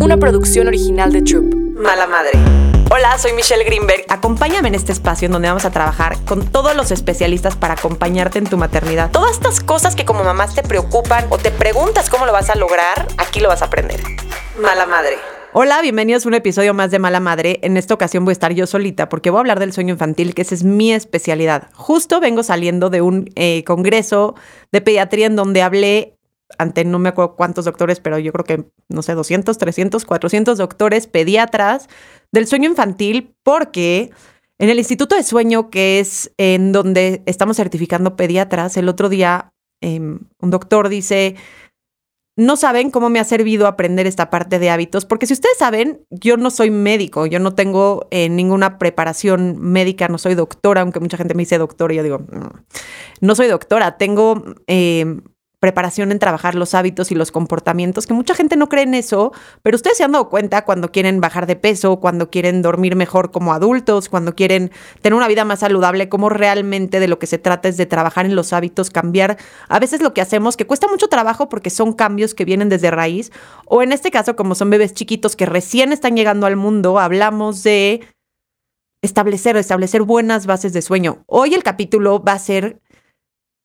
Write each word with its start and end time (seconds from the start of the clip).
una 0.00 0.16
producción 0.16 0.68
original 0.68 1.12
de 1.12 1.22
Troop. 1.22 1.54
Mala 1.76 2.06
Madre. 2.06 2.32
Hola, 2.90 3.16
soy 3.18 3.32
Michelle 3.32 3.64
Greenberg. 3.64 4.04
Acompáñame 4.08 4.68
en 4.68 4.74
este 4.74 4.92
espacio 4.92 5.26
en 5.26 5.32
donde 5.32 5.48
vamos 5.48 5.64
a 5.64 5.70
trabajar 5.70 6.18
con 6.24 6.46
todos 6.46 6.76
los 6.76 6.90
especialistas 6.90 7.56
para 7.56 7.74
acompañarte 7.74 8.38
en 8.38 8.46
tu 8.46 8.56
maternidad. 8.56 9.10
Todas 9.10 9.32
estas 9.32 9.60
cosas 9.60 9.96
que 9.96 10.04
como 10.04 10.24
mamás 10.24 10.54
te 10.54 10.62
preocupan 10.62 11.26
o 11.30 11.38
te 11.38 11.50
preguntas 11.50 12.10
cómo 12.10 12.26
lo 12.26 12.32
vas 12.32 12.50
a 12.50 12.54
lograr, 12.54 13.06
aquí 13.16 13.40
lo 13.40 13.48
vas 13.48 13.62
a 13.62 13.66
aprender. 13.66 14.00
Mala 14.60 14.86
Madre. 14.86 15.16
Hola, 15.54 15.82
bienvenidos 15.82 16.24
a 16.24 16.28
un 16.28 16.34
episodio 16.34 16.72
más 16.72 16.90
de 16.90 16.98
Mala 16.98 17.20
Madre. 17.20 17.58
En 17.62 17.76
esta 17.76 17.92
ocasión 17.92 18.24
voy 18.24 18.32
a 18.32 18.34
estar 18.34 18.54
yo 18.54 18.66
solita 18.66 19.10
porque 19.10 19.28
voy 19.28 19.38
a 19.38 19.40
hablar 19.40 19.60
del 19.60 19.74
sueño 19.74 19.92
infantil, 19.92 20.34
que 20.34 20.42
esa 20.42 20.54
es 20.54 20.64
mi 20.64 20.94
especialidad. 20.94 21.68
Justo 21.74 22.20
vengo 22.20 22.42
saliendo 22.42 22.88
de 22.88 23.02
un 23.02 23.30
eh, 23.34 23.62
congreso 23.64 24.34
de 24.72 24.80
pediatría 24.80 25.26
en 25.26 25.36
donde 25.36 25.60
hablé 25.60 26.11
ante 26.58 26.84
no 26.84 26.98
me 26.98 27.08
acuerdo 27.08 27.36
cuántos 27.36 27.64
doctores, 27.64 28.00
pero 28.00 28.18
yo 28.18 28.32
creo 28.32 28.44
que, 28.44 28.70
no 28.88 29.02
sé, 29.02 29.14
200, 29.14 29.56
300, 29.58 30.04
400 30.04 30.58
doctores 30.58 31.06
pediatras 31.06 31.88
del 32.30 32.46
sueño 32.46 32.68
infantil, 32.68 33.34
porque 33.42 34.10
en 34.58 34.70
el 34.70 34.78
Instituto 34.78 35.16
de 35.16 35.22
Sueño, 35.22 35.70
que 35.70 36.00
es 36.00 36.32
en 36.38 36.72
donde 36.72 37.22
estamos 37.26 37.56
certificando 37.56 38.16
pediatras, 38.16 38.76
el 38.76 38.88
otro 38.88 39.08
día 39.08 39.52
em, 39.80 40.20
un 40.40 40.50
doctor 40.50 40.88
dice, 40.88 41.36
no 42.36 42.56
saben 42.56 42.90
cómo 42.90 43.10
me 43.10 43.20
ha 43.20 43.24
servido 43.24 43.66
aprender 43.66 44.06
esta 44.06 44.30
parte 44.30 44.58
de 44.58 44.70
hábitos, 44.70 45.04
porque 45.04 45.26
si 45.26 45.34
ustedes 45.34 45.58
saben, 45.58 46.06
yo 46.10 46.36
no 46.36 46.50
soy 46.50 46.70
médico, 46.70 47.26
yo 47.26 47.38
no 47.40 47.54
tengo 47.54 48.06
eh, 48.10 48.28
ninguna 48.28 48.78
preparación 48.78 49.58
médica, 49.58 50.08
no 50.08 50.16
soy 50.16 50.34
doctora, 50.34 50.80
aunque 50.80 51.00
mucha 51.00 51.16
gente 51.16 51.34
me 51.34 51.42
dice 51.42 51.58
doctora, 51.58 51.92
y 51.92 51.96
yo 51.98 52.02
digo, 52.02 52.22
no, 52.30 52.52
no 53.20 53.34
soy 53.34 53.48
doctora, 53.48 53.98
tengo 53.98 54.42
em, 54.66 55.22
preparación 55.62 56.10
en 56.10 56.18
trabajar 56.18 56.56
los 56.56 56.74
hábitos 56.74 57.12
y 57.12 57.14
los 57.14 57.30
comportamientos, 57.30 58.08
que 58.08 58.14
mucha 58.14 58.34
gente 58.34 58.56
no 58.56 58.68
cree 58.68 58.82
en 58.82 58.94
eso, 58.94 59.32
pero 59.62 59.76
ustedes 59.76 59.96
se 59.96 60.02
han 60.02 60.10
dado 60.10 60.28
cuenta 60.28 60.64
cuando 60.64 60.90
quieren 60.90 61.20
bajar 61.20 61.46
de 61.46 61.54
peso, 61.54 62.00
cuando 62.00 62.30
quieren 62.30 62.62
dormir 62.62 62.96
mejor 62.96 63.30
como 63.30 63.52
adultos, 63.52 64.08
cuando 64.08 64.34
quieren 64.34 64.72
tener 65.02 65.14
una 65.14 65.28
vida 65.28 65.44
más 65.44 65.60
saludable, 65.60 66.08
cómo 66.08 66.30
realmente 66.30 66.98
de 66.98 67.06
lo 67.06 67.20
que 67.20 67.28
se 67.28 67.38
trata 67.38 67.68
es 67.68 67.76
de 67.76 67.86
trabajar 67.86 68.26
en 68.26 68.34
los 68.34 68.52
hábitos, 68.52 68.90
cambiar 68.90 69.36
a 69.68 69.78
veces 69.78 70.02
lo 70.02 70.12
que 70.12 70.20
hacemos, 70.20 70.56
que 70.56 70.66
cuesta 70.66 70.88
mucho 70.88 71.06
trabajo 71.06 71.48
porque 71.48 71.70
son 71.70 71.92
cambios 71.92 72.34
que 72.34 72.44
vienen 72.44 72.68
desde 72.68 72.90
raíz, 72.90 73.30
o 73.66 73.84
en 73.84 73.92
este 73.92 74.10
caso 74.10 74.34
como 74.34 74.56
son 74.56 74.68
bebés 74.68 74.94
chiquitos 74.94 75.36
que 75.36 75.46
recién 75.46 75.92
están 75.92 76.16
llegando 76.16 76.46
al 76.46 76.56
mundo, 76.56 76.98
hablamos 76.98 77.62
de 77.62 78.00
establecer, 79.02 79.56
establecer 79.56 80.02
buenas 80.02 80.46
bases 80.46 80.72
de 80.72 80.82
sueño. 80.82 81.24
Hoy 81.26 81.54
el 81.54 81.62
capítulo 81.62 82.22
va 82.22 82.32
a 82.32 82.38
ser 82.40 82.81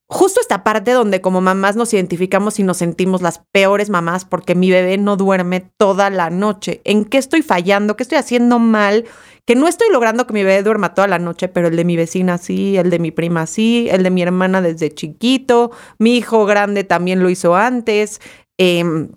justo 0.09 0.39
esta 0.39 0.63
parte 0.63 0.91
donde 0.91 1.19
como 1.21 1.41
mamás 1.41 1.75
nos 1.75 1.93
identificamos 1.93 2.59
y 2.59 2.63
nos 2.63 2.77
sentimos 2.77 3.21
las 3.21 3.41
peores 3.51 3.89
mamás 3.89 4.23
porque 4.23 4.55
mi 4.55 4.71
bebé 4.71 4.97
no 4.97 5.17
duerme 5.17 5.69
toda 5.77 6.09
la 6.09 6.29
noche. 6.29 6.81
¿En 6.85 7.03
qué 7.05 7.17
estoy 7.17 7.41
fallando? 7.41 7.97
¿Qué 7.97 8.03
estoy 8.03 8.17
haciendo 8.17 8.57
mal? 8.57 9.05
Que 9.45 9.55
no 9.55 9.67
estoy 9.67 9.89
logrando 9.91 10.25
que 10.25 10.33
mi 10.33 10.43
bebé 10.43 10.63
duerma 10.63 10.93
toda 10.93 11.07
la 11.07 11.19
noche, 11.19 11.49
pero 11.49 11.67
el 11.67 11.75
de 11.75 11.85
mi 11.85 11.97
vecina 11.97 12.37
sí, 12.37 12.77
el 12.77 12.89
de 12.89 12.99
mi 12.99 13.11
prima 13.11 13.45
sí, 13.47 13.87
el 13.91 14.03
de 14.03 14.09
mi 14.09 14.21
hermana 14.21 14.61
desde 14.61 14.93
chiquito, 14.93 15.71
mi 15.99 16.17
hijo 16.17 16.45
grande 16.45 16.83
también 16.83 17.21
lo 17.21 17.29
hizo 17.29 17.55
antes. 17.55 18.21
Em, 18.57 19.09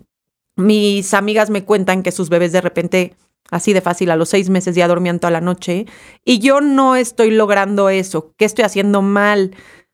mis 0.57 1.13
amigas 1.13 1.49
me 1.49 1.63
cuentan 1.63 2.03
que 2.03 2.11
sus 2.11 2.29
bebés 2.29 2.51
de 2.51 2.61
repente 2.61 3.15
así 3.49 3.73
de 3.73 3.81
fácil, 3.81 4.09
a 4.11 4.15
los 4.15 4.29
seis 4.29 4.49
meses 4.49 4.75
ya 4.75 4.87
dormían 4.87 5.19
toda 5.19 5.31
la 5.31 5.41
noche, 5.41 5.85
y 6.23 6.39
yo 6.39 6.61
no 6.61 6.95
estoy 6.95 7.31
logrando 7.31 7.89
eso. 7.89 8.33
¿Qué 8.37 8.45
estoy 8.45 8.63
haciendo 8.63 9.01
mal? 9.01 9.51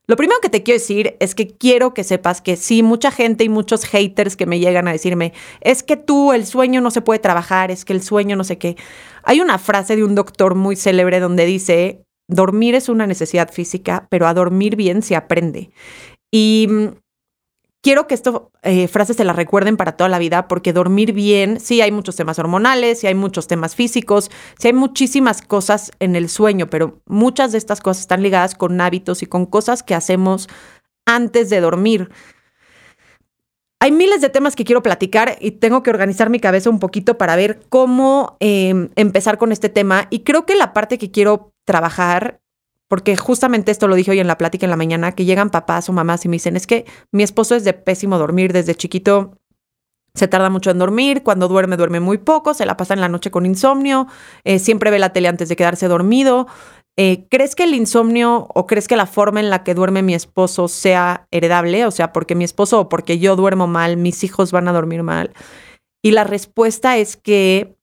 Lo 0.09 0.15
primero 0.15 0.39
que 0.41 0.49
te 0.49 0.63
quiero 0.63 0.79
decir 0.79 1.17
es 1.19 1.35
que 1.35 1.47
quiero 1.47 1.93
que 1.93 2.05
sepas 2.05 2.41
que 2.41 2.55
sí, 2.55 2.81
mucha 2.81 3.11
gente 3.11 3.43
y 3.43 3.49
muchos 3.49 3.83
haters 3.83 4.37
que 4.37 4.45
me 4.45 4.59
llegan 4.59 4.87
a 4.87 4.93
decirme, 4.93 5.33
es 5.59 5.83
que 5.83 5.97
tú, 5.97 6.31
el 6.31 6.45
sueño 6.45 6.79
no 6.79 6.91
se 6.91 7.01
puede 7.01 7.19
trabajar, 7.19 7.71
es 7.71 7.83
que 7.83 7.91
el 7.91 8.01
sueño 8.01 8.37
no 8.37 8.45
sé 8.45 8.57
qué. 8.57 8.77
Hay 9.23 9.41
una 9.41 9.59
frase 9.59 9.97
de 9.97 10.05
un 10.05 10.15
doctor 10.15 10.55
muy 10.55 10.77
célebre 10.77 11.19
donde 11.19 11.45
dice, 11.45 12.03
dormir 12.29 12.73
es 12.75 12.87
una 12.87 13.05
necesidad 13.05 13.51
física, 13.51 14.07
pero 14.09 14.27
a 14.27 14.33
dormir 14.33 14.77
bien 14.77 15.01
se 15.01 15.17
aprende. 15.17 15.71
Y 16.31 16.67
mm, 16.69 16.87
quiero 17.81 18.07
que 18.07 18.15
estas 18.15 18.35
eh, 18.63 18.87
frases 18.87 19.17
se 19.17 19.23
las 19.23 19.35
recuerden 19.35 19.77
para 19.77 19.93
toda 19.93 20.09
la 20.09 20.19
vida, 20.19 20.47
porque 20.47 20.73
dormir 20.73 21.13
bien, 21.13 21.59
sí 21.59 21.81
hay 21.81 21.91
muchos 21.91 22.15
temas 22.15 22.39
hormonales, 22.39 22.99
sí 22.99 23.07
hay 23.07 23.15
muchos 23.15 23.47
temas 23.47 23.75
físicos, 23.75 24.29
sí 24.59 24.67
hay 24.67 24.73
muchísimas 24.73 25.41
cosas 25.41 25.91
en 25.99 26.15
el 26.15 26.29
sueño, 26.29 26.69
pero 26.69 27.01
muchas 27.05 27.51
de 27.51 27.57
estas 27.57 27.81
cosas 27.81 28.01
están 28.01 28.23
ligadas 28.23 28.55
con 28.55 28.79
hábitos 28.81 29.23
y 29.23 29.25
con 29.25 29.45
cosas 29.45 29.83
que 29.83 29.95
hacemos 29.95 30.49
antes 31.05 31.49
de 31.49 31.61
dormir. 31.61 32.09
Hay 33.79 33.91
miles 33.91 34.21
de 34.21 34.29
temas 34.29 34.55
que 34.55 34.65
quiero 34.65 34.81
platicar 34.81 35.37
y 35.39 35.51
tengo 35.51 35.83
que 35.83 35.91
organizar 35.91 36.31
mi 36.31 36.39
cabeza 36.39 36.69
un 36.69 36.79
poquito 36.79 37.17
para 37.17 37.35
ver 37.35 37.61
cómo 37.69 38.35
em, 38.39 38.89
empezar 38.95 39.37
con 39.37 39.51
este 39.51 39.69
tema. 39.69 40.07
Y 40.09 40.23
creo 40.23 40.47
que 40.47 40.55
la 40.55 40.73
parte 40.73 40.97
que 40.97 41.11
quiero 41.11 41.53
trabajar 41.63 42.41
porque 42.87 43.17
justamente 43.17 43.71
esto 43.71 43.87
lo 43.87 43.95
dije 43.95 44.11
hoy 44.11 44.19
en 44.19 44.27
la 44.27 44.37
plática 44.37 44.65
en 44.65 44.69
la 44.69 44.77
mañana, 44.77 45.11
que 45.11 45.25
llegan 45.25 45.49
papás 45.49 45.89
o 45.89 45.93
mamás 45.93 46.23
y 46.25 46.29
me 46.29 46.35
dicen, 46.35 46.55
es 46.55 46.67
que 46.67 46.85
mi 47.11 47.23
esposo 47.23 47.55
es 47.55 47.63
de 47.63 47.73
pésimo 47.73 48.17
dormir 48.17 48.53
desde 48.53 48.75
chiquito. 48.75 49.37
Se 50.13 50.27
tarda 50.27 50.49
mucho 50.49 50.71
en 50.71 50.79
dormir, 50.79 51.21
cuando 51.21 51.47
duerme 51.47 51.77
duerme 51.77 51.99
muy 51.99 52.17
poco, 52.17 52.53
se 52.53 52.65
la 52.65 52.77
pasa 52.77 52.93
en 52.93 53.01
la 53.01 53.09
noche 53.09 53.29
con 53.29 53.45
insomnio, 53.45 54.07
eh, 54.43 54.57
siempre 54.57 54.89
ve 54.89 54.97
la 54.97 55.13
tele 55.13 55.27
antes 55.27 55.47
de 55.49 55.55
quedarse 55.55 55.87
dormido. 55.87 56.47
Eh, 56.99 57.27
¿Crees 57.29 57.53
que 57.53 57.65
el 57.65 57.75
insomnio 57.75 58.47
o 58.55 58.65
crees 58.65 58.87
que 58.87 58.95
la 58.95 59.05
forma 59.05 59.39
en 59.39 59.51
la 59.51 59.63
que 59.63 59.75
duerme 59.75 60.01
mi 60.01 60.15
esposo 60.15 60.67
sea 60.67 61.27
heredable? 61.29 61.85
O 61.85 61.91
sea, 61.91 62.11
porque 62.11 62.33
mi 62.33 62.43
esposo 62.43 62.79
o 62.79 62.89
porque 62.89 63.19
yo 63.19 63.35
duermo 63.35 63.67
mal, 63.67 63.97
mis 63.97 64.23
hijos 64.23 64.51
van 64.51 64.67
a 64.67 64.73
dormir 64.73 65.03
mal. 65.03 65.33
Y 66.01 66.11
la 66.11 66.23
respuesta 66.23 66.97
es 66.97 67.15
que 67.15 67.76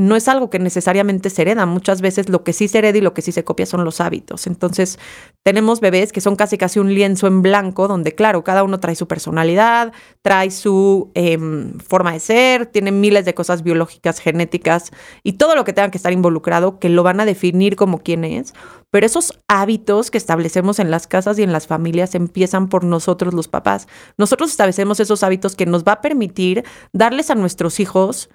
no 0.00 0.16
es 0.16 0.28
algo 0.28 0.50
que 0.50 0.58
necesariamente 0.58 1.30
se 1.30 1.42
hereda. 1.42 1.66
Muchas 1.66 2.00
veces 2.00 2.28
lo 2.28 2.42
que 2.42 2.52
sí 2.52 2.68
se 2.68 2.78
hereda 2.78 2.98
y 2.98 3.00
lo 3.00 3.14
que 3.14 3.22
sí 3.22 3.32
se 3.32 3.44
copia 3.44 3.66
son 3.66 3.84
los 3.84 4.00
hábitos. 4.00 4.46
Entonces, 4.46 4.98
tenemos 5.42 5.80
bebés 5.80 6.12
que 6.12 6.20
son 6.20 6.36
casi 6.36 6.58
casi 6.58 6.78
un 6.78 6.94
lienzo 6.94 7.26
en 7.26 7.42
blanco, 7.42 7.86
donde, 7.86 8.14
claro, 8.14 8.42
cada 8.42 8.64
uno 8.64 8.80
trae 8.80 8.96
su 8.96 9.06
personalidad, 9.06 9.92
trae 10.22 10.50
su 10.50 11.10
em, 11.14 11.78
forma 11.78 12.12
de 12.12 12.20
ser, 12.20 12.66
tiene 12.66 12.92
miles 12.92 13.24
de 13.24 13.34
cosas 13.34 13.62
biológicas, 13.62 14.20
genéticas 14.20 14.90
y 15.22 15.34
todo 15.34 15.54
lo 15.54 15.64
que 15.64 15.72
tenga 15.72 15.90
que 15.90 15.98
estar 15.98 16.12
involucrado, 16.12 16.78
que 16.78 16.88
lo 16.88 17.02
van 17.02 17.20
a 17.20 17.26
definir 17.26 17.76
como 17.76 17.98
quién 17.98 18.24
es. 18.24 18.54
Pero 18.90 19.06
esos 19.06 19.38
hábitos 19.46 20.10
que 20.10 20.18
establecemos 20.18 20.78
en 20.78 20.90
las 20.90 21.06
casas 21.06 21.38
y 21.38 21.42
en 21.42 21.52
las 21.52 21.66
familias 21.66 22.14
empiezan 22.14 22.68
por 22.68 22.84
nosotros 22.84 23.34
los 23.34 23.48
papás. 23.48 23.86
Nosotros 24.18 24.50
establecemos 24.50 24.98
esos 24.98 25.22
hábitos 25.22 25.54
que 25.54 25.66
nos 25.66 25.84
va 25.84 25.92
a 25.92 26.00
permitir 26.00 26.64
darles 26.92 27.30
a 27.30 27.36
nuestros 27.36 27.78
hijos 27.78 28.30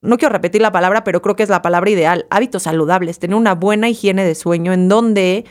no 0.00 0.16
quiero 0.18 0.32
repetir 0.32 0.62
la 0.62 0.72
palabra, 0.72 1.04
pero 1.04 1.22
creo 1.22 1.36
que 1.36 1.42
es 1.42 1.48
la 1.48 1.62
palabra 1.62 1.90
ideal, 1.90 2.26
hábitos 2.30 2.64
saludables, 2.64 3.18
tener 3.18 3.36
una 3.36 3.54
buena 3.54 3.88
higiene 3.88 4.24
de 4.24 4.34
sueño 4.34 4.72
en 4.72 4.88
donde 4.88 5.44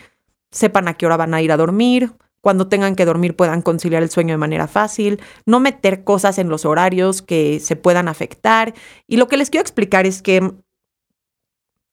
sepan 0.52 0.88
a 0.88 0.94
qué 0.94 1.06
hora 1.06 1.18
van 1.18 1.34
a 1.34 1.41
ir 1.41 1.52
a 1.52 1.58
dormir, 1.58 2.13
cuando 2.41 2.69
tengan 2.69 2.96
que 2.96 3.06
dormir 3.06 3.35
puedan 3.35 3.62
conciliar 3.62 4.03
el 4.03 4.09
sueño 4.09 4.34
de 4.34 4.38
manera 4.38 4.68
fácil, 4.68 5.19
no 5.46 5.59
meter 5.59 6.03
cosas 6.03 6.38
en 6.38 6.50
los 6.50 6.66
horarios 6.66 7.22
que 7.22 7.59
se 7.59 7.75
puedan 7.75 8.08
afectar. 8.08 8.74
Y 9.06 9.18
lo 9.18 9.28
que 9.28 9.38
les 9.38 9.50
quiero 9.50 9.63
explicar 9.63 10.06
es 10.06 10.22
que 10.22 10.53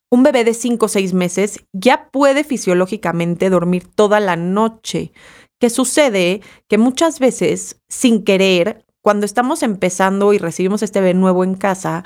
un 0.09 0.23
bebé 0.23 0.45
de 0.45 0.53
5 0.53 0.85
o 0.85 0.89
6 0.89 1.13
meses 1.13 1.65
ya 1.73 2.09
puede 2.09 2.45
fisiológicamente 2.45 3.49
dormir 3.49 3.85
toda 3.87 4.21
la 4.21 4.37
noche. 4.37 5.11
¿Qué 5.59 5.69
sucede? 5.69 6.41
Que 6.69 6.77
muchas 6.77 7.19
veces, 7.19 7.81
sin 7.89 8.23
querer, 8.23 8.85
cuando 9.01 9.25
estamos 9.25 9.61
empezando 9.61 10.31
y 10.31 10.37
recibimos 10.37 10.83
este 10.83 11.01
bebé 11.01 11.15
nuevo 11.15 11.43
en 11.43 11.55
casa, 11.55 12.03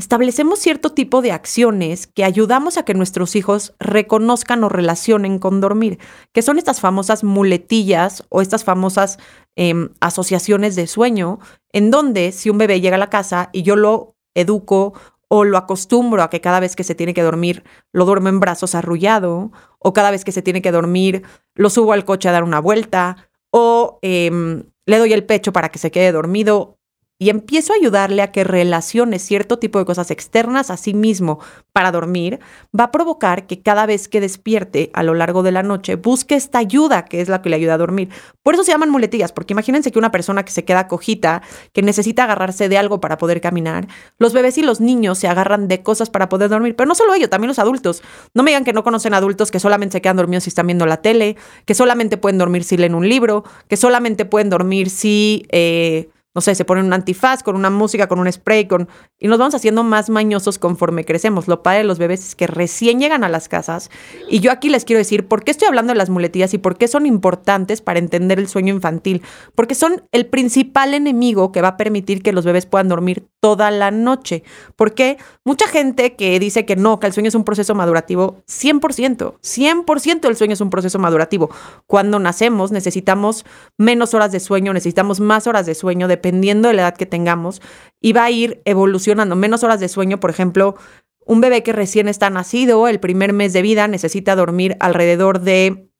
establecemos 0.00 0.58
cierto 0.58 0.92
tipo 0.92 1.20
de 1.20 1.30
acciones 1.30 2.06
que 2.06 2.24
ayudamos 2.24 2.78
a 2.78 2.84
que 2.84 2.94
nuestros 2.94 3.36
hijos 3.36 3.74
reconozcan 3.78 4.64
o 4.64 4.70
relacionen 4.70 5.38
con 5.38 5.60
dormir, 5.60 5.98
que 6.32 6.40
son 6.40 6.56
estas 6.56 6.80
famosas 6.80 7.22
muletillas 7.22 8.24
o 8.30 8.40
estas 8.40 8.64
famosas 8.64 9.18
em, 9.56 9.90
asociaciones 10.00 10.74
de 10.74 10.86
sueño, 10.86 11.38
en 11.72 11.90
donde 11.90 12.32
si 12.32 12.48
un 12.48 12.56
bebé 12.56 12.80
llega 12.80 12.96
a 12.96 12.98
la 12.98 13.10
casa 13.10 13.50
y 13.52 13.62
yo 13.62 13.76
lo 13.76 14.16
educo 14.34 14.94
o 15.28 15.44
lo 15.44 15.58
acostumbro 15.58 16.22
a 16.22 16.30
que 16.30 16.40
cada 16.40 16.60
vez 16.60 16.76
que 16.76 16.84
se 16.84 16.94
tiene 16.94 17.12
que 17.12 17.22
dormir 17.22 17.62
lo 17.92 18.06
duermo 18.06 18.30
en 18.30 18.40
brazos 18.40 18.74
arrullado, 18.74 19.52
o 19.78 19.92
cada 19.92 20.10
vez 20.10 20.24
que 20.24 20.32
se 20.32 20.40
tiene 20.40 20.62
que 20.62 20.72
dormir 20.72 21.24
lo 21.54 21.68
subo 21.68 21.92
al 21.92 22.06
coche 22.06 22.30
a 22.30 22.32
dar 22.32 22.42
una 22.42 22.58
vuelta, 22.58 23.28
o 23.50 23.98
em, 24.00 24.64
le 24.86 24.98
doy 24.98 25.12
el 25.12 25.26
pecho 25.26 25.52
para 25.52 25.68
que 25.68 25.78
se 25.78 25.90
quede 25.90 26.10
dormido, 26.10 26.79
y 27.20 27.28
empiezo 27.28 27.74
a 27.74 27.76
ayudarle 27.76 28.22
a 28.22 28.32
que 28.32 28.44
relacione 28.44 29.18
cierto 29.18 29.58
tipo 29.58 29.78
de 29.78 29.84
cosas 29.84 30.10
externas 30.10 30.70
a 30.70 30.78
sí 30.78 30.94
mismo 30.94 31.38
para 31.70 31.92
dormir, 31.92 32.40
va 32.76 32.84
a 32.84 32.90
provocar 32.90 33.46
que 33.46 33.60
cada 33.60 33.84
vez 33.84 34.08
que 34.08 34.22
despierte 34.22 34.90
a 34.94 35.02
lo 35.02 35.12
largo 35.12 35.42
de 35.42 35.52
la 35.52 35.62
noche 35.62 35.96
busque 35.96 36.34
esta 36.34 36.58
ayuda 36.58 37.04
que 37.04 37.20
es 37.20 37.28
la 37.28 37.42
que 37.42 37.50
le 37.50 37.56
ayuda 37.56 37.74
a 37.74 37.78
dormir. 37.78 38.08
Por 38.42 38.54
eso 38.54 38.64
se 38.64 38.72
llaman 38.72 38.88
muletillas, 38.88 39.32
porque 39.32 39.52
imagínense 39.52 39.92
que 39.92 39.98
una 39.98 40.10
persona 40.10 40.46
que 40.46 40.50
se 40.50 40.64
queda 40.64 40.88
cojita, 40.88 41.42
que 41.74 41.82
necesita 41.82 42.24
agarrarse 42.24 42.70
de 42.70 42.78
algo 42.78 43.02
para 43.02 43.18
poder 43.18 43.42
caminar, 43.42 43.86
los 44.18 44.32
bebés 44.32 44.56
y 44.56 44.62
los 44.62 44.80
niños 44.80 45.18
se 45.18 45.28
agarran 45.28 45.68
de 45.68 45.82
cosas 45.82 46.08
para 46.08 46.30
poder 46.30 46.48
dormir, 46.48 46.74
pero 46.74 46.88
no 46.88 46.94
solo 46.94 47.12
ellos, 47.12 47.28
también 47.28 47.48
los 47.48 47.58
adultos. 47.58 48.02
No 48.32 48.42
me 48.42 48.52
digan 48.52 48.64
que 48.64 48.72
no 48.72 48.82
conocen 48.82 49.12
adultos 49.12 49.50
que 49.50 49.60
solamente 49.60 49.92
se 49.92 50.00
quedan 50.00 50.16
dormidos 50.16 50.44
si 50.44 50.48
están 50.48 50.68
viendo 50.68 50.86
la 50.86 51.02
tele, 51.02 51.36
que 51.66 51.74
solamente 51.74 52.16
pueden 52.16 52.38
dormir 52.38 52.64
si 52.64 52.78
leen 52.78 52.94
un 52.94 53.06
libro, 53.06 53.44
que 53.68 53.76
solamente 53.76 54.24
pueden 54.24 54.48
dormir 54.48 54.88
si... 54.88 55.46
Eh, 55.50 56.08
no 56.32 56.40
sé, 56.40 56.54
se 56.54 56.64
ponen 56.64 56.84
un 56.84 56.92
antifaz 56.92 57.42
con 57.42 57.56
una 57.56 57.70
música, 57.70 58.06
con 58.06 58.20
un 58.20 58.30
spray, 58.30 58.68
con 58.68 58.88
y 59.18 59.26
nos 59.26 59.38
vamos 59.38 59.54
haciendo 59.54 59.82
más 59.82 60.10
mañosos 60.10 60.58
conforme 60.58 61.04
crecemos. 61.04 61.48
Lo 61.48 61.62
padre 61.62 61.78
de 61.78 61.84
los 61.84 61.98
bebés 61.98 62.24
es 62.24 62.34
que 62.36 62.46
recién 62.46 63.00
llegan 63.00 63.24
a 63.24 63.28
las 63.28 63.48
casas 63.48 63.90
y 64.28 64.38
yo 64.38 64.52
aquí 64.52 64.68
les 64.68 64.84
quiero 64.84 64.98
decir 64.98 65.26
por 65.26 65.42
qué 65.42 65.50
estoy 65.50 65.66
hablando 65.66 65.92
de 65.92 65.98
las 65.98 66.08
muletillas 66.08 66.54
y 66.54 66.58
por 66.58 66.78
qué 66.78 66.86
son 66.86 67.04
importantes 67.04 67.82
para 67.82 67.98
entender 67.98 68.38
el 68.38 68.48
sueño 68.48 68.72
infantil, 68.72 69.22
porque 69.54 69.74
son 69.74 70.04
el 70.12 70.26
principal 70.26 70.94
enemigo 70.94 71.50
que 71.50 71.62
va 71.62 71.68
a 71.68 71.76
permitir 71.76 72.22
que 72.22 72.32
los 72.32 72.44
bebés 72.44 72.66
puedan 72.66 72.88
dormir 72.88 73.26
toda 73.40 73.70
la 73.70 73.90
noche. 73.90 74.44
Porque 74.76 75.18
mucha 75.44 75.66
gente 75.66 76.14
que 76.14 76.38
dice 76.38 76.64
que 76.64 76.76
no, 76.76 77.00
que 77.00 77.06
el 77.06 77.12
sueño 77.12 77.28
es 77.28 77.34
un 77.34 77.44
proceso 77.44 77.74
madurativo, 77.74 78.42
100%, 78.46 79.40
100% 79.40 80.28
el 80.28 80.36
sueño 80.36 80.52
es 80.52 80.60
un 80.60 80.70
proceso 80.70 80.98
madurativo. 80.98 81.50
Cuando 81.86 82.18
nacemos 82.18 82.70
necesitamos 82.70 83.44
menos 83.76 84.14
horas 84.14 84.30
de 84.30 84.40
sueño, 84.40 84.72
necesitamos 84.72 85.20
más 85.20 85.46
horas 85.46 85.66
de 85.66 85.74
sueño 85.74 86.06
dependiendo 86.20 86.68
de 86.68 86.74
la 86.74 86.82
edad 86.82 86.96
que 86.96 87.06
tengamos 87.06 87.62
y 88.00 88.12
va 88.12 88.24
a 88.24 88.30
ir 88.30 88.60
evolucionando. 88.66 89.36
Menos 89.36 89.64
horas 89.64 89.80
de 89.80 89.88
sueño, 89.88 90.20
por 90.20 90.28
ejemplo, 90.28 90.76
un 91.24 91.40
bebé 91.40 91.62
que 91.62 91.72
recién 91.72 92.08
está 92.08 92.28
nacido, 92.28 92.88
el 92.88 93.00
primer 93.00 93.32
mes 93.32 93.52
de 93.54 93.62
vida 93.62 93.88
necesita 93.88 94.36
dormir 94.36 94.76
alrededor 94.80 95.40
de 95.40 95.90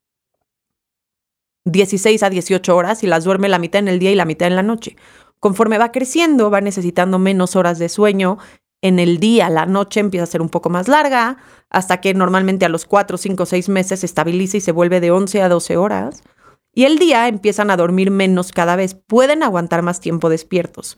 16 1.65 2.21
a 2.21 2.29
18 2.29 2.75
horas 2.75 3.03
y 3.03 3.07
las 3.07 3.23
duerme 3.23 3.49
la 3.49 3.59
mitad 3.59 3.79
en 3.79 3.87
el 3.87 3.99
día 3.99 4.11
y 4.11 4.15
la 4.15 4.25
mitad 4.25 4.47
en 4.47 4.55
la 4.55 4.63
noche. 4.63 4.95
Conforme 5.39 5.79
va 5.79 5.91
creciendo, 5.91 6.51
va 6.51 6.61
necesitando 6.61 7.17
menos 7.17 7.55
horas 7.55 7.79
de 7.79 7.89
sueño. 7.89 8.37
En 8.81 8.99
el 8.99 9.19
día, 9.19 9.49
la 9.49 9.65
noche 9.65 9.99
empieza 9.99 10.23
a 10.25 10.27
ser 10.27 10.41
un 10.41 10.49
poco 10.49 10.69
más 10.69 10.87
larga, 10.87 11.37
hasta 11.69 12.01
que 12.01 12.13
normalmente 12.13 12.65
a 12.65 12.69
los 12.69 12.85
4, 12.85 13.17
5, 13.17 13.45
6 13.45 13.69
meses 13.69 14.01
se 14.01 14.05
estabiliza 14.05 14.57
y 14.57 14.61
se 14.61 14.71
vuelve 14.71 14.99
de 14.99 15.11
11 15.11 15.41
a 15.41 15.49
12 15.49 15.77
horas. 15.77 16.23
Y 16.73 16.85
el 16.85 16.97
día 16.97 17.27
empiezan 17.27 17.69
a 17.69 17.77
dormir 17.77 18.11
menos 18.11 18.51
cada 18.51 18.75
vez, 18.75 18.95
pueden 18.95 19.43
aguantar 19.43 19.81
más 19.81 19.99
tiempo 19.99 20.29
despiertos. 20.29 20.97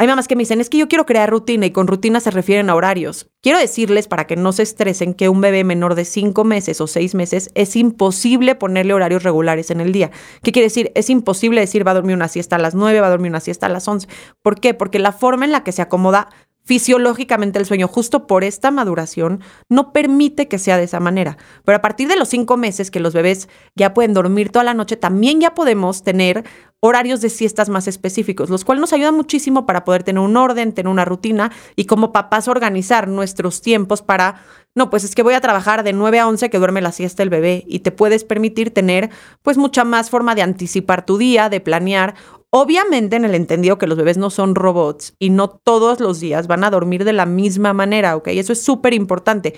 Hay 0.00 0.06
mamás 0.06 0.28
que 0.28 0.36
me 0.36 0.42
dicen, 0.42 0.60
es 0.60 0.70
que 0.70 0.78
yo 0.78 0.86
quiero 0.86 1.06
crear 1.06 1.28
rutina 1.28 1.66
y 1.66 1.72
con 1.72 1.88
rutina 1.88 2.20
se 2.20 2.30
refieren 2.30 2.70
a 2.70 2.76
horarios. 2.76 3.28
Quiero 3.42 3.58
decirles 3.58 4.06
para 4.06 4.28
que 4.28 4.36
no 4.36 4.52
se 4.52 4.62
estresen 4.62 5.12
que 5.12 5.28
un 5.28 5.40
bebé 5.40 5.64
menor 5.64 5.96
de 5.96 6.04
cinco 6.04 6.44
meses 6.44 6.80
o 6.80 6.86
seis 6.86 7.16
meses 7.16 7.50
es 7.54 7.74
imposible 7.74 8.54
ponerle 8.54 8.94
horarios 8.94 9.24
regulares 9.24 9.72
en 9.72 9.80
el 9.80 9.90
día. 9.90 10.12
¿Qué 10.44 10.52
quiere 10.52 10.66
decir? 10.66 10.92
Es 10.94 11.10
imposible 11.10 11.60
decir 11.60 11.84
va 11.84 11.90
a 11.90 11.94
dormir 11.94 12.14
una 12.14 12.28
siesta 12.28 12.54
a 12.54 12.60
las 12.60 12.76
nueve, 12.76 13.00
va 13.00 13.08
a 13.08 13.10
dormir 13.10 13.32
una 13.32 13.40
siesta 13.40 13.66
a 13.66 13.70
las 13.70 13.88
once. 13.88 14.06
¿Por 14.40 14.60
qué? 14.60 14.72
Porque 14.72 15.00
la 15.00 15.10
forma 15.10 15.44
en 15.44 15.50
la 15.50 15.64
que 15.64 15.72
se 15.72 15.82
acomoda 15.82 16.28
fisiológicamente 16.68 17.58
el 17.58 17.64
sueño, 17.64 17.88
justo 17.88 18.26
por 18.26 18.44
esta 18.44 18.70
maduración, 18.70 19.40
no 19.70 19.90
permite 19.90 20.48
que 20.48 20.58
sea 20.58 20.76
de 20.76 20.84
esa 20.84 21.00
manera. 21.00 21.38
Pero 21.64 21.76
a 21.76 21.80
partir 21.80 22.08
de 22.08 22.16
los 22.16 22.28
cinco 22.28 22.58
meses 22.58 22.90
que 22.90 23.00
los 23.00 23.14
bebés 23.14 23.48
ya 23.74 23.94
pueden 23.94 24.12
dormir 24.12 24.50
toda 24.50 24.66
la 24.66 24.74
noche, 24.74 24.98
también 24.98 25.40
ya 25.40 25.54
podemos 25.54 26.02
tener 26.02 26.44
horarios 26.80 27.22
de 27.22 27.30
siestas 27.30 27.70
más 27.70 27.88
específicos, 27.88 28.50
los 28.50 28.66
cuales 28.66 28.82
nos 28.82 28.92
ayudan 28.92 29.14
muchísimo 29.14 29.64
para 29.64 29.86
poder 29.86 30.02
tener 30.02 30.22
un 30.22 30.36
orden, 30.36 30.74
tener 30.74 30.92
una 30.92 31.06
rutina 31.06 31.50
y 31.74 31.86
como 31.86 32.12
papás 32.12 32.48
organizar 32.48 33.08
nuestros 33.08 33.62
tiempos 33.62 34.02
para, 34.02 34.42
no, 34.74 34.90
pues 34.90 35.04
es 35.04 35.14
que 35.14 35.22
voy 35.22 35.34
a 35.34 35.40
trabajar 35.40 35.84
de 35.84 35.94
9 35.94 36.20
a 36.20 36.28
11 36.28 36.50
que 36.50 36.58
duerme 36.58 36.82
la 36.82 36.92
siesta 36.92 37.22
el 37.22 37.30
bebé 37.30 37.64
y 37.66 37.78
te 37.78 37.92
puedes 37.92 38.24
permitir 38.24 38.74
tener 38.74 39.08
pues 39.42 39.56
mucha 39.56 39.84
más 39.84 40.10
forma 40.10 40.34
de 40.34 40.42
anticipar 40.42 41.06
tu 41.06 41.16
día, 41.16 41.48
de 41.48 41.60
planear 41.60 42.14
Obviamente 42.50 43.16
en 43.16 43.26
el 43.26 43.34
entendido 43.34 43.76
que 43.76 43.86
los 43.86 43.98
bebés 43.98 44.16
no 44.16 44.30
son 44.30 44.54
robots 44.54 45.14
y 45.18 45.30
no 45.30 45.48
todos 45.50 46.00
los 46.00 46.18
días 46.18 46.46
van 46.46 46.64
a 46.64 46.70
dormir 46.70 47.04
de 47.04 47.12
la 47.12 47.26
misma 47.26 47.74
manera, 47.74 48.16
¿ok? 48.16 48.28
Eso 48.28 48.54
es 48.54 48.62
súper 48.62 48.94
importante 48.94 49.54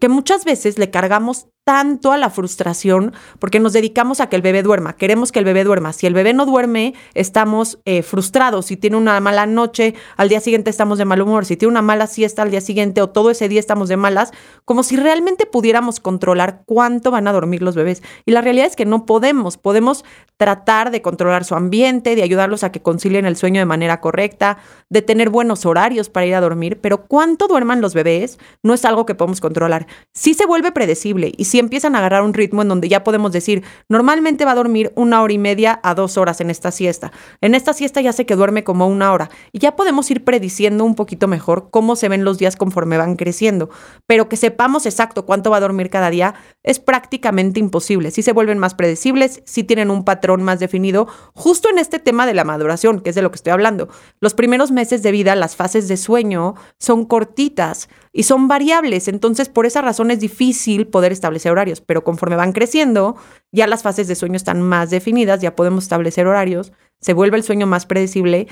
que 0.00 0.08
muchas 0.08 0.44
veces 0.44 0.78
le 0.78 0.90
cargamos 0.90 1.48
tanto 1.64 2.12
a 2.12 2.18
la 2.18 2.30
frustración 2.30 3.12
porque 3.38 3.58
nos 3.58 3.72
dedicamos 3.72 4.20
a 4.20 4.28
que 4.28 4.36
el 4.36 4.42
bebé 4.42 4.62
duerma, 4.62 4.96
queremos 4.96 5.32
que 5.32 5.38
el 5.38 5.44
bebé 5.44 5.64
duerma. 5.64 5.92
Si 5.92 6.06
el 6.06 6.14
bebé 6.14 6.34
no 6.34 6.46
duerme, 6.46 6.94
estamos 7.14 7.78
eh, 7.86 8.02
frustrados. 8.02 8.66
Si 8.66 8.76
tiene 8.76 8.96
una 8.96 9.18
mala 9.20 9.46
noche, 9.46 9.94
al 10.16 10.28
día 10.28 10.40
siguiente 10.40 10.70
estamos 10.70 10.98
de 10.98 11.06
mal 11.06 11.22
humor. 11.22 11.46
Si 11.46 11.56
tiene 11.56 11.70
una 11.70 11.82
mala 11.82 12.06
siesta 12.06 12.42
al 12.42 12.50
día 12.50 12.60
siguiente 12.60 13.00
o 13.00 13.08
todo 13.08 13.30
ese 13.30 13.48
día 13.48 13.60
estamos 13.60 13.88
de 13.88 13.96
malas, 13.96 14.32
como 14.64 14.82
si 14.82 14.96
realmente 14.96 15.46
pudiéramos 15.46 16.00
controlar 16.00 16.62
cuánto 16.66 17.10
van 17.10 17.26
a 17.28 17.32
dormir 17.32 17.62
los 17.62 17.74
bebés. 17.74 18.02
Y 18.26 18.32
la 18.32 18.42
realidad 18.42 18.66
es 18.66 18.76
que 18.76 18.84
no 18.84 19.06
podemos. 19.06 19.56
Podemos 19.56 20.04
tratar 20.36 20.90
de 20.90 21.00
controlar 21.00 21.44
su 21.44 21.54
ambiente, 21.54 22.16
de 22.16 22.22
ayudarlos 22.22 22.64
a 22.64 22.72
que 22.72 22.82
concilien 22.82 23.24
el 23.24 23.36
sueño 23.36 23.60
de 23.60 23.66
manera 23.66 24.00
correcta, 24.00 24.58
de 24.90 25.00
tener 25.00 25.30
buenos 25.30 25.64
horarios 25.64 26.10
para 26.10 26.26
ir 26.26 26.34
a 26.34 26.40
dormir, 26.40 26.80
pero 26.80 27.06
cuánto 27.06 27.46
duerman 27.46 27.80
los 27.80 27.94
bebés 27.94 28.38
no 28.62 28.74
es 28.74 28.84
algo 28.84 29.06
que 29.06 29.14
podemos 29.14 29.40
controlar. 29.40 29.86
Si 30.12 30.34
se 30.34 30.46
vuelve 30.46 30.72
predecible 30.72 31.32
y 31.36 31.44
si 31.54 31.60
empiezan 31.60 31.94
a 31.94 31.98
agarrar 31.98 32.24
un 32.24 32.34
ritmo 32.34 32.62
en 32.62 32.68
donde 32.68 32.88
ya 32.88 33.04
podemos 33.04 33.30
decir, 33.30 33.62
normalmente 33.88 34.44
va 34.44 34.50
a 34.50 34.56
dormir 34.56 34.90
una 34.96 35.22
hora 35.22 35.32
y 35.32 35.38
media 35.38 35.78
a 35.84 35.94
dos 35.94 36.18
horas 36.18 36.40
en 36.40 36.50
esta 36.50 36.72
siesta. 36.72 37.12
En 37.40 37.54
esta 37.54 37.72
siesta 37.72 38.00
ya 38.00 38.12
sé 38.12 38.26
que 38.26 38.34
duerme 38.34 38.64
como 38.64 38.88
una 38.88 39.12
hora 39.12 39.30
y 39.52 39.60
ya 39.60 39.76
podemos 39.76 40.10
ir 40.10 40.24
prediciendo 40.24 40.84
un 40.84 40.96
poquito 40.96 41.28
mejor 41.28 41.68
cómo 41.70 41.94
se 41.94 42.08
ven 42.08 42.24
los 42.24 42.38
días 42.38 42.56
conforme 42.56 42.98
van 42.98 43.14
creciendo. 43.14 43.70
Pero 44.08 44.28
que 44.28 44.36
sepamos 44.36 44.84
exacto 44.84 45.26
cuánto 45.26 45.50
va 45.50 45.58
a 45.58 45.60
dormir 45.60 45.90
cada 45.90 46.10
día 46.10 46.34
es 46.64 46.80
prácticamente 46.80 47.60
imposible. 47.60 48.10
Si 48.10 48.22
se 48.24 48.32
vuelven 48.32 48.58
más 48.58 48.74
predecibles, 48.74 49.40
si 49.44 49.62
tienen 49.62 49.92
un 49.92 50.04
patrón 50.04 50.42
más 50.42 50.58
definido, 50.58 51.06
justo 51.34 51.70
en 51.70 51.78
este 51.78 52.00
tema 52.00 52.26
de 52.26 52.34
la 52.34 52.42
maduración, 52.42 52.98
que 52.98 53.10
es 53.10 53.14
de 53.14 53.22
lo 53.22 53.30
que 53.30 53.36
estoy 53.36 53.52
hablando. 53.52 53.88
Los 54.18 54.34
primeros 54.34 54.72
meses 54.72 55.04
de 55.04 55.12
vida, 55.12 55.36
las 55.36 55.54
fases 55.54 55.86
de 55.86 55.98
sueño 55.98 56.56
son 56.78 57.04
cortitas 57.04 57.88
y 58.14 58.22
son 58.22 58.48
variables. 58.48 59.08
Entonces, 59.08 59.50
por 59.50 59.66
esa 59.66 59.82
razón 59.82 60.10
es 60.10 60.20
difícil 60.20 60.86
poder 60.86 61.12
establecer 61.12 61.52
horarios, 61.52 61.82
pero 61.82 62.04
conforme 62.04 62.36
van 62.36 62.52
creciendo, 62.52 63.16
ya 63.52 63.66
las 63.66 63.82
fases 63.82 64.08
de 64.08 64.14
sueño 64.14 64.36
están 64.36 64.62
más 64.62 64.88
definidas, 64.88 65.42
ya 65.42 65.56
podemos 65.56 65.84
establecer 65.84 66.26
horarios, 66.26 66.72
se 67.00 67.12
vuelve 67.12 67.36
el 67.36 67.42
sueño 67.42 67.66
más 67.66 67.84
predecible. 67.84 68.46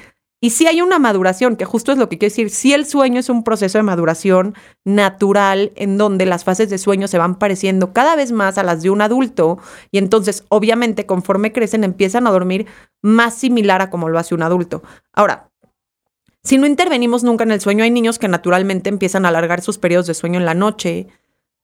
Y 0.44 0.50
si 0.50 0.66
hay 0.66 0.82
una 0.82 0.98
maduración, 0.98 1.54
que 1.54 1.64
justo 1.64 1.92
es 1.92 1.98
lo 1.98 2.08
que 2.08 2.18
quiero 2.18 2.32
decir, 2.32 2.50
si 2.50 2.72
el 2.72 2.84
sueño 2.84 3.20
es 3.20 3.28
un 3.28 3.44
proceso 3.44 3.78
de 3.78 3.84
maduración 3.84 4.56
natural 4.84 5.70
en 5.76 5.96
donde 5.96 6.26
las 6.26 6.42
fases 6.42 6.68
de 6.68 6.78
sueño 6.78 7.06
se 7.06 7.18
van 7.18 7.36
pareciendo 7.36 7.92
cada 7.92 8.16
vez 8.16 8.32
más 8.32 8.58
a 8.58 8.64
las 8.64 8.82
de 8.82 8.90
un 8.90 9.02
adulto 9.02 9.58
y 9.92 9.98
entonces 9.98 10.44
obviamente 10.48 11.06
conforme 11.06 11.52
crecen 11.52 11.84
empiezan 11.84 12.26
a 12.26 12.32
dormir 12.32 12.66
más 13.00 13.34
similar 13.34 13.82
a 13.82 13.90
como 13.90 14.08
lo 14.08 14.18
hace 14.18 14.34
un 14.34 14.42
adulto. 14.42 14.82
Ahora, 15.12 15.51
si 16.44 16.58
no 16.58 16.66
intervenimos 16.66 17.22
nunca 17.22 17.44
en 17.44 17.52
el 17.52 17.60
sueño, 17.60 17.84
hay 17.84 17.90
niños 17.90 18.18
que 18.18 18.28
naturalmente 18.28 18.88
empiezan 18.88 19.24
a 19.24 19.28
alargar 19.28 19.60
sus 19.60 19.78
periodos 19.78 20.06
de 20.06 20.14
sueño 20.14 20.40
en 20.40 20.46
la 20.46 20.54
noche 20.54 21.06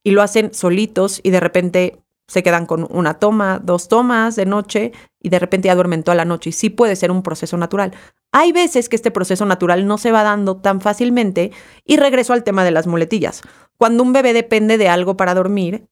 y 0.04 0.12
lo 0.12 0.22
hacen 0.22 0.54
solitos 0.54 1.20
y 1.22 1.30
de 1.30 1.40
repente 1.40 1.98
se 2.28 2.42
quedan 2.42 2.66
con 2.66 2.86
una 2.90 3.14
toma, 3.14 3.58
dos 3.62 3.88
tomas 3.88 4.36
de 4.36 4.46
noche 4.46 4.92
y 5.20 5.30
de 5.30 5.38
repente 5.38 5.66
ya 5.66 5.75
duermen 5.75 6.04
toda 6.04 6.14
la 6.14 6.25
noche. 6.25 6.50
Y 6.50 6.52
sí 6.52 6.70
puede 6.70 6.94
ser 6.94 7.10
un 7.10 7.22
proceso 7.22 7.56
natural. 7.56 7.92
Hay 8.32 8.52
veces 8.52 8.88
que 8.88 8.96
este 8.96 9.10
proceso 9.10 9.46
natural 9.46 9.86
no 9.86 9.98
se 9.98 10.12
va 10.12 10.22
dando 10.22 10.58
tan 10.58 10.81
fácilmente 10.81 11.50
y 11.84 11.96
regreso 11.96 12.34
al 12.34 12.44
tema 12.44 12.64
de 12.64 12.70
las 12.70 12.86
muletillas. 12.86 13.43
Cuando 13.79 14.03
un 14.03 14.12
bebé 14.12 14.34
depende 14.34 14.76
de 14.76 14.88
algo 14.88 15.17
para 15.17 15.34
dormir, 15.34 15.88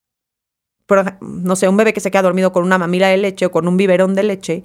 no 1.20 1.56
sé, 1.56 1.68
un 1.68 1.76
bebé 1.76 1.92
que 1.92 2.00
se 2.00 2.10
queda 2.10 2.22
dormido 2.22 2.52
con 2.52 2.64
una 2.64 2.78
mamila 2.78 3.08
de 3.08 3.16
leche 3.16 3.46
o 3.46 3.50
con 3.50 3.66
un 3.66 3.76
biberón 3.76 4.14
de 4.14 4.22
leche, 4.22 4.62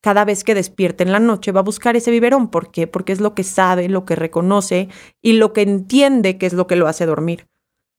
cada 0.00 0.24
vez 0.24 0.44
que 0.44 0.54
despierte 0.54 1.04
en 1.04 1.12
la 1.12 1.20
noche 1.20 1.52
va 1.52 1.60
a 1.60 1.64
buscar 1.64 1.96
ese 1.96 2.10
biberón. 2.10 2.50
¿Por 2.50 2.70
qué? 2.70 2.86
Porque 2.86 3.12
es 3.12 3.20
lo 3.20 3.34
que 3.34 3.44
sabe, 3.44 3.88
lo 3.88 4.04
que 4.04 4.16
reconoce 4.16 4.88
y 5.22 5.34
lo 5.34 5.52
que 5.52 5.62
entiende 5.62 6.38
que 6.38 6.46
es 6.46 6.52
lo 6.52 6.66
que 6.66 6.76
lo 6.76 6.88
hace 6.88 7.06
dormir. 7.06 7.49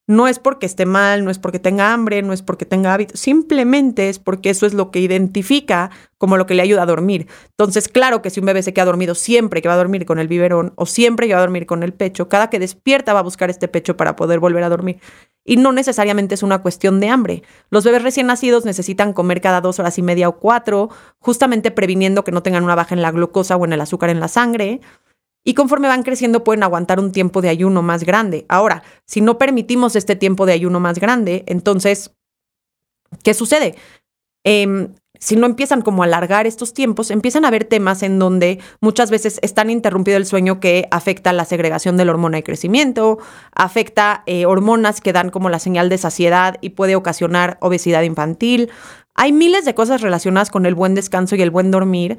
No 0.07 0.27
es 0.27 0.39
porque 0.39 0.65
esté 0.65 0.85
mal, 0.85 1.23
no 1.23 1.31
es 1.31 1.39
porque 1.39 1.59
tenga 1.59 1.93
hambre, 1.93 2.21
no 2.21 2.33
es 2.33 2.41
porque 2.41 2.65
tenga 2.65 2.93
hábito, 2.93 3.15
simplemente 3.15 4.09
es 4.09 4.19
porque 4.19 4.49
eso 4.49 4.65
es 4.65 4.73
lo 4.73 4.91
que 4.91 4.99
identifica 4.99 5.91
como 6.17 6.37
lo 6.37 6.45
que 6.45 6.55
le 6.55 6.63
ayuda 6.63 6.83
a 6.83 6.85
dormir. 6.85 7.27
Entonces, 7.51 7.87
claro 7.87 8.21
que 8.21 8.29
si 8.29 8.39
un 8.39 8.47
bebé 8.47 8.61
se 8.63 8.73
queda 8.73 8.85
dormido 8.85 9.15
siempre 9.15 9.61
que 9.61 9.67
va 9.67 9.75
a 9.75 9.77
dormir 9.77 10.05
con 10.05 10.19
el 10.19 10.27
biberón 10.27 10.73
o 10.75 10.85
siempre 10.85 11.27
que 11.27 11.33
va 11.33 11.39
a 11.39 11.43
dormir 11.43 11.65
con 11.65 11.83
el 11.83 11.93
pecho, 11.93 12.29
cada 12.29 12.49
que 12.49 12.59
despierta 12.59 13.13
va 13.13 13.19
a 13.19 13.23
buscar 13.23 13.49
este 13.49 13.67
pecho 13.67 13.95
para 13.95 14.15
poder 14.15 14.39
volver 14.39 14.63
a 14.63 14.69
dormir. 14.69 14.99
Y 15.45 15.57
no 15.57 15.71
necesariamente 15.71 16.35
es 16.35 16.43
una 16.43 16.61
cuestión 16.61 16.99
de 16.99 17.09
hambre. 17.09 17.43
Los 17.69 17.83
bebés 17.83 18.03
recién 18.03 18.27
nacidos 18.27 18.65
necesitan 18.65 19.13
comer 19.13 19.41
cada 19.41 19.61
dos 19.61 19.79
horas 19.79 19.97
y 19.97 20.01
media 20.01 20.29
o 20.29 20.39
cuatro, 20.39 20.89
justamente 21.19 21.71
previniendo 21.71 22.23
que 22.23 22.31
no 22.31 22.43
tengan 22.43 22.63
una 22.63 22.75
baja 22.75 22.93
en 22.93 23.01
la 23.01 23.11
glucosa 23.11 23.55
o 23.55 23.65
en 23.65 23.73
el 23.73 23.81
azúcar 23.81 24.09
en 24.09 24.19
la 24.19 24.27
sangre. 24.27 24.81
Y 25.43 25.53
conforme 25.55 25.87
van 25.87 26.03
creciendo 26.03 26.43
pueden 26.43 26.63
aguantar 26.63 26.99
un 26.99 27.11
tiempo 27.11 27.41
de 27.41 27.49
ayuno 27.49 27.81
más 27.81 28.03
grande. 28.03 28.45
Ahora, 28.47 28.83
si 29.05 29.21
no 29.21 29.37
permitimos 29.37 29.95
este 29.95 30.15
tiempo 30.15 30.45
de 30.45 30.53
ayuno 30.53 30.79
más 30.79 30.99
grande, 30.99 31.43
entonces, 31.47 32.11
¿qué 33.23 33.33
sucede? 33.33 33.75
Em, 34.43 34.93
si 35.21 35.35
no 35.35 35.45
empiezan 35.45 35.83
como 35.83 36.01
a 36.01 36.05
alargar 36.05 36.47
estos 36.47 36.73
tiempos, 36.73 37.11
empiezan 37.11 37.45
a 37.45 37.49
haber 37.49 37.63
temas 37.63 38.01
en 38.01 38.17
donde 38.17 38.59
muchas 38.81 39.11
veces 39.11 39.39
están 39.43 39.69
interrumpido 39.69 40.17
el 40.17 40.25
sueño 40.25 40.59
que 40.59 40.87
afecta 40.89 41.31
la 41.31 41.45
segregación 41.45 41.95
de 41.95 42.05
la 42.05 42.11
hormona 42.11 42.37
de 42.37 42.43
crecimiento, 42.43 43.19
afecta 43.53 44.23
eh, 44.25 44.47
hormonas 44.47 44.99
que 44.99 45.13
dan 45.13 45.29
como 45.29 45.49
la 45.49 45.59
señal 45.59 45.89
de 45.89 45.99
saciedad 45.99 46.57
y 46.59 46.71
puede 46.71 46.95
ocasionar 46.95 47.57
obesidad 47.61 48.01
infantil. 48.01 48.71
Hay 49.13 49.31
miles 49.31 49.63
de 49.63 49.75
cosas 49.75 50.01
relacionadas 50.01 50.49
con 50.49 50.65
el 50.65 50.73
buen 50.73 50.95
descanso 50.95 51.35
y 51.35 51.41
el 51.43 51.51
buen 51.51 51.69
dormir 51.69 52.17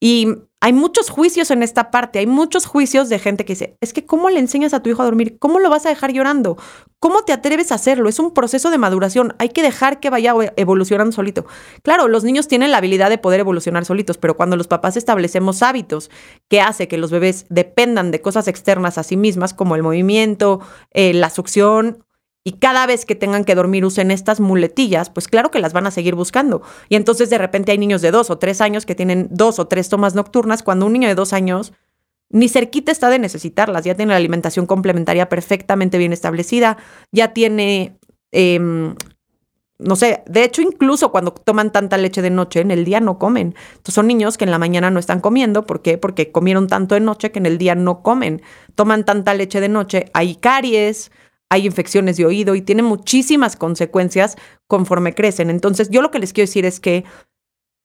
Y 0.00 0.28
hay 0.60 0.72
muchos 0.72 1.08
juicios 1.08 1.52
en 1.52 1.62
esta 1.62 1.92
parte, 1.92 2.18
hay 2.18 2.26
muchos 2.26 2.66
juicios 2.66 3.08
de 3.08 3.20
gente 3.20 3.44
que 3.44 3.52
dice, 3.52 3.76
es 3.80 3.92
que 3.92 4.06
¿cómo 4.06 4.28
le 4.28 4.40
enseñas 4.40 4.74
a 4.74 4.82
tu 4.82 4.90
hijo 4.90 5.02
a 5.02 5.04
dormir? 5.04 5.38
¿Cómo 5.38 5.60
lo 5.60 5.70
vas 5.70 5.86
a 5.86 5.88
dejar 5.88 6.12
llorando? 6.12 6.56
¿Cómo 6.98 7.22
te 7.22 7.32
atreves 7.32 7.70
a 7.70 7.76
hacerlo? 7.76 8.08
Es 8.08 8.18
un 8.18 8.34
proceso 8.34 8.70
de 8.70 8.78
maduración, 8.78 9.34
hay 9.38 9.50
que 9.50 9.62
dejar 9.62 10.00
que 10.00 10.10
vaya 10.10 10.34
evolucionando 10.56 11.12
solito. 11.12 11.46
Claro, 11.82 12.08
los 12.08 12.24
niños 12.24 12.48
tienen 12.48 12.72
la 12.72 12.78
habilidad 12.78 13.08
de 13.08 13.18
poder 13.18 13.38
evolucionar 13.38 13.84
solitos, 13.84 14.18
pero 14.18 14.36
cuando 14.36 14.56
los 14.56 14.66
papás 14.66 14.96
establecemos 14.96 15.62
hábitos 15.62 16.10
que 16.48 16.60
hace 16.60 16.88
que 16.88 16.98
los 16.98 17.12
bebés 17.12 17.46
dependan 17.48 18.10
de 18.10 18.20
cosas 18.20 18.48
externas 18.48 18.98
a 18.98 19.04
sí 19.04 19.16
mismas, 19.16 19.54
como 19.54 19.76
el 19.76 19.84
movimiento, 19.84 20.60
eh, 20.90 21.14
la 21.14 21.30
succión 21.30 22.04
y 22.44 22.52
cada 22.52 22.86
vez 22.86 23.04
que 23.04 23.14
tengan 23.14 23.44
que 23.44 23.54
dormir 23.54 23.84
usen 23.84 24.10
estas 24.10 24.40
muletillas, 24.40 25.10
pues 25.10 25.28
claro 25.28 25.50
que 25.50 25.58
las 25.58 25.72
van 25.72 25.86
a 25.86 25.90
seguir 25.90 26.14
buscando. 26.14 26.62
Y 26.88 26.96
entonces 26.96 27.30
de 27.30 27.38
repente 27.38 27.72
hay 27.72 27.78
niños 27.78 28.00
de 28.00 28.10
dos 28.10 28.30
o 28.30 28.38
tres 28.38 28.60
años 28.60 28.86
que 28.86 28.94
tienen 28.94 29.28
dos 29.30 29.58
o 29.58 29.66
tres 29.66 29.88
tomas 29.88 30.14
nocturnas, 30.14 30.62
cuando 30.62 30.86
un 30.86 30.92
niño 30.92 31.08
de 31.08 31.14
dos 31.14 31.32
años 31.32 31.72
ni 32.30 32.48
cerquita 32.48 32.92
está 32.92 33.08
de 33.10 33.18
necesitarlas, 33.18 33.84
ya 33.84 33.94
tiene 33.94 34.12
la 34.12 34.18
alimentación 34.18 34.66
complementaria 34.66 35.28
perfectamente 35.28 35.98
bien 35.98 36.12
establecida, 36.12 36.76
ya 37.10 37.32
tiene, 37.32 37.98
em, 38.32 38.94
no 39.78 39.96
sé, 39.96 40.22
de 40.26 40.44
hecho 40.44 40.60
incluso 40.60 41.10
cuando 41.10 41.32
toman 41.32 41.72
tanta 41.72 41.96
leche 41.96 42.20
de 42.20 42.30
noche, 42.30 42.60
en 42.60 42.70
el 42.70 42.84
día 42.84 43.00
no 43.00 43.18
comen. 43.18 43.54
Entonces 43.70 43.94
son 43.94 44.06
niños 44.06 44.36
que 44.36 44.44
en 44.44 44.50
la 44.50 44.58
mañana 44.58 44.90
no 44.90 45.00
están 45.00 45.20
comiendo, 45.20 45.64
¿por 45.64 45.82
qué? 45.82 45.96
Porque 45.98 46.30
comieron 46.30 46.66
tanto 46.66 46.94
de 46.94 47.00
noche 47.00 47.30
que 47.30 47.38
en 47.38 47.46
el 47.46 47.58
día 47.58 47.74
no 47.74 48.02
comen. 48.02 48.42
Toman 48.74 49.04
tanta 49.04 49.34
leche 49.34 49.60
de 49.60 49.68
noche, 49.68 50.10
hay 50.12 50.36
caries, 50.36 51.10
hay 51.50 51.66
infecciones 51.66 52.16
de 52.16 52.26
oído 52.26 52.54
y 52.54 52.62
tiene 52.62 52.82
muchísimas 52.82 53.56
consecuencias 53.56 54.36
conforme 54.66 55.14
crecen. 55.14 55.50
Entonces, 55.50 55.88
yo 55.90 56.02
lo 56.02 56.10
que 56.10 56.18
les 56.18 56.32
quiero 56.32 56.46
decir 56.46 56.64
es 56.64 56.80
que 56.80 57.04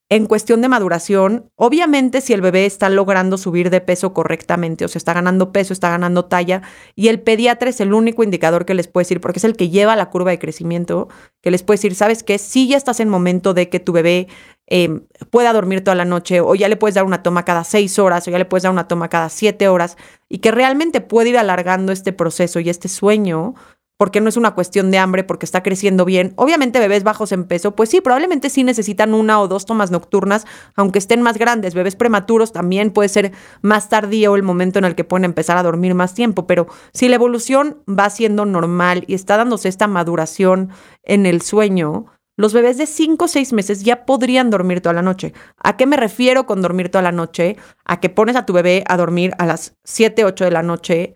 en 0.10 0.27
cuestión 0.27 0.62
de 0.62 0.70
maduración, 0.70 1.50
obviamente 1.55 2.22
si 2.22 2.34
el 2.34 2.41
bebé 2.41 2.65
está 2.65 2.89
logrando 2.89 3.38
subir 3.38 3.70
de 3.70 3.82
peso 3.82 4.13
correctamente, 4.13 4.86
o 4.86 4.88
sea, 4.88 5.00
está 5.00 5.13
ganando 5.13 5.51
peso, 5.51 5.74
está 5.74 5.89
ganando 5.89 6.25
talla, 6.25 6.62
y 6.93 7.08
el 7.08 7.22
pediatra 7.22 7.70
es 7.70 7.79
el 7.79 7.93
único 7.93 8.24
indicador 8.24 8.65
que 8.65 8.75
les 8.75 8.88
puede 8.88 9.05
decir, 9.05 9.22
porque 9.22 9.39
es 9.39 9.43
el 9.43 9.55
que 9.55 9.70
lleva 9.70 9.96
la 9.96 10.10
curva 10.10 10.29
de 10.29 10.39
crecimiento, 10.39 11.08
que 11.41 11.50
les 11.50 11.63
puede 11.63 11.77
decir, 11.77 11.96
¿sabes 11.96 12.22
qué? 12.22 12.38
Si 12.38 12.67
ya 12.67 12.77
estás 12.77 13.00
en 13.00 13.10
momento 13.10 13.53
de 13.55 13.70
que 13.70 13.79
tu 13.79 13.91
bebé 13.91 14.27
eh, 14.67 15.01
pueda 15.29 15.53
dormir 15.53 15.84
toda 15.84 15.96
la 15.96 16.05
noche, 16.05 16.41
o 16.41 16.55
ya 16.55 16.70
le 16.70 16.77
puedes 16.77 16.96
dar 16.96 17.05
una 17.05 17.24
toma 17.24 17.46
cada 17.46 17.63
seis 17.63 18.00
horas, 18.00 18.27
o 18.27 18.32
ya 18.32 18.38
le 18.38 18.46
puedes 18.46 18.63
dar 18.63 18.72
una 18.72 18.88
toma 18.88 19.10
cada 19.10 19.29
siete 19.29 19.67
horas, 19.67 19.98
y 20.29 20.39
que 20.39 20.51
realmente 20.51 21.01
puede 21.01 21.29
ir 21.29 21.38
alargando 21.38 21.91
este 21.91 22.13
proceso 22.13 22.60
y 22.60 22.70
este 22.70 22.88
sueño, 22.88 23.55
porque 23.98 24.22
no 24.22 24.27
es 24.27 24.38
una 24.38 24.55
cuestión 24.55 24.91
de 24.91 24.98
hambre, 24.98 25.24
porque 25.24 25.46
está 25.46 25.63
creciendo 25.63 26.03
bien. 26.03 26.34
Obviamente 26.36 26.79
bebés 26.79 27.03
bajos 27.03 27.32
en 27.32 27.46
peso, 27.46 27.75
pues 27.75 27.89
sí, 27.89 28.01
probablemente 28.01 28.50
sí 28.50 28.63
necesitan 28.63 29.13
una 29.13 29.39
o 29.39 29.48
dos 29.48 29.65
tomas 29.65 29.91
nocturnas, 29.91 30.46
aunque 30.75 31.00
estén 31.00 31.22
más 31.22 31.38
grandes. 31.38 31.74
Bebés 31.74 31.96
prematuros 31.96 32.51
también 32.51 32.91
puede 32.91 33.10
ser 33.10 33.32
más 33.62 33.89
tardío 33.89 34.36
el 34.36 34.43
momento 34.43 34.79
en 34.79 34.86
el 34.86 34.96
que 34.96 35.03
pueden 35.03 35.25
empezar 35.25 35.58
a 35.58 35.63
dormir 35.63 35.93
más 35.93 36.13
tiempo, 36.15 36.48
pero 36.48 36.67
si 36.91 37.08
la 37.08 37.15
evolución 37.15 37.84
va 37.88 38.10
siendo 38.10 38.46
normal 38.46 39.03
y 39.08 39.13
está 39.13 39.38
dándose 39.38 39.70
esta 39.70 39.88
maduración 39.88 40.70
en 41.03 41.25
el 41.25 41.41
sueño, 41.41 42.08
los 42.35 42.53
bebés 42.53 42.77
de 42.77 42.85
5 42.85 43.25
o 43.25 43.27
6 43.27 43.53
meses 43.53 43.83
ya 43.83 44.05
podrían 44.05 44.49
dormir 44.49 44.81
toda 44.81 44.93
la 44.93 45.01
noche. 45.01 45.33
¿A 45.57 45.77
qué 45.77 45.85
me 45.85 45.97
refiero 45.97 46.45
con 46.45 46.61
dormir 46.61 46.89
toda 46.89 47.03
la 47.03 47.11
noche? 47.11 47.57
A 47.85 47.99
que 47.99 48.09
pones 48.09 48.35
a 48.35 48.45
tu 48.45 48.53
bebé 48.53 48.83
a 48.87 48.97
dormir 48.97 49.33
a 49.37 49.45
las 49.45 49.75
7, 49.83 50.25
8 50.25 50.45
de 50.45 50.51
la 50.51 50.63
noche 50.63 51.15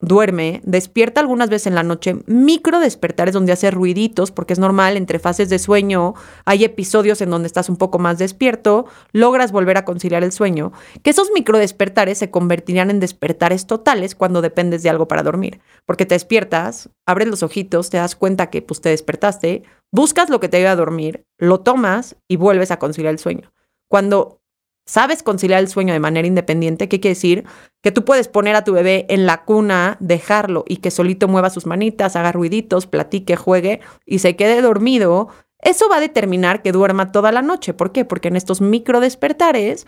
duerme, 0.00 0.60
despierta 0.64 1.20
algunas 1.20 1.48
veces 1.48 1.68
en 1.68 1.74
la 1.74 1.82
noche, 1.82 2.16
micro 2.26 2.80
despertares 2.80 3.32
donde 3.32 3.52
hace 3.52 3.70
ruiditos, 3.70 4.30
porque 4.30 4.52
es 4.52 4.58
normal, 4.58 4.96
entre 4.96 5.18
fases 5.18 5.48
de 5.48 5.58
sueño 5.58 6.14
hay 6.44 6.64
episodios 6.64 7.20
en 7.22 7.30
donde 7.30 7.46
estás 7.46 7.68
un 7.68 7.76
poco 7.76 7.98
más 7.98 8.18
despierto, 8.18 8.86
logras 9.12 9.52
volver 9.52 9.78
a 9.78 9.84
conciliar 9.84 10.22
el 10.22 10.32
sueño, 10.32 10.72
que 11.02 11.10
esos 11.10 11.30
micro 11.34 11.58
despertares 11.58 12.18
se 12.18 12.30
convertirían 12.30 12.90
en 12.90 13.00
despertares 13.00 13.66
totales 13.66 14.14
cuando 14.14 14.42
dependes 14.42 14.82
de 14.82 14.90
algo 14.90 15.08
para 15.08 15.22
dormir, 15.22 15.60
porque 15.86 16.04
te 16.04 16.14
despiertas, 16.14 16.90
abres 17.06 17.28
los 17.28 17.42
ojitos, 17.42 17.88
te 17.88 17.96
das 17.96 18.16
cuenta 18.16 18.50
que 18.50 18.62
pues 18.62 18.80
te 18.80 18.90
despertaste, 18.90 19.62
buscas 19.92 20.28
lo 20.28 20.40
que 20.40 20.48
te 20.48 20.58
ayuda 20.58 20.72
a 20.72 20.76
dormir, 20.76 21.24
lo 21.38 21.60
tomas 21.60 22.16
y 22.28 22.36
vuelves 22.36 22.70
a 22.70 22.78
conciliar 22.78 23.12
el 23.12 23.18
sueño. 23.18 23.52
Cuando 23.88 24.40
sabes 24.86 25.22
conciliar 25.22 25.60
el 25.60 25.68
sueño 25.68 25.92
de 25.92 26.00
manera 26.00 26.26
independiente, 26.26 26.88
¿qué 26.88 27.00
quiere 27.00 27.14
decir? 27.14 27.44
Que 27.82 27.92
tú 27.92 28.04
puedes 28.04 28.28
poner 28.28 28.56
a 28.56 28.64
tu 28.64 28.72
bebé 28.72 29.06
en 29.08 29.26
la 29.26 29.44
cuna, 29.44 29.96
dejarlo 30.00 30.64
y 30.66 30.78
que 30.78 30.90
solito 30.90 31.28
mueva 31.28 31.50
sus 31.50 31.66
manitas, 31.66 32.16
haga 32.16 32.32
ruiditos, 32.32 32.86
platique, 32.86 33.36
juegue 33.36 33.80
y 34.06 34.20
se 34.20 34.36
quede 34.36 34.62
dormido. 34.62 35.28
Eso 35.58 35.88
va 35.88 35.96
a 35.96 36.00
determinar 36.00 36.62
que 36.62 36.72
duerma 36.72 37.12
toda 37.12 37.32
la 37.32 37.42
noche. 37.42 37.74
¿Por 37.74 37.92
qué? 37.92 38.04
Porque 38.04 38.28
en 38.28 38.36
estos 38.36 38.60
micro 38.60 39.00
despertares 39.00 39.86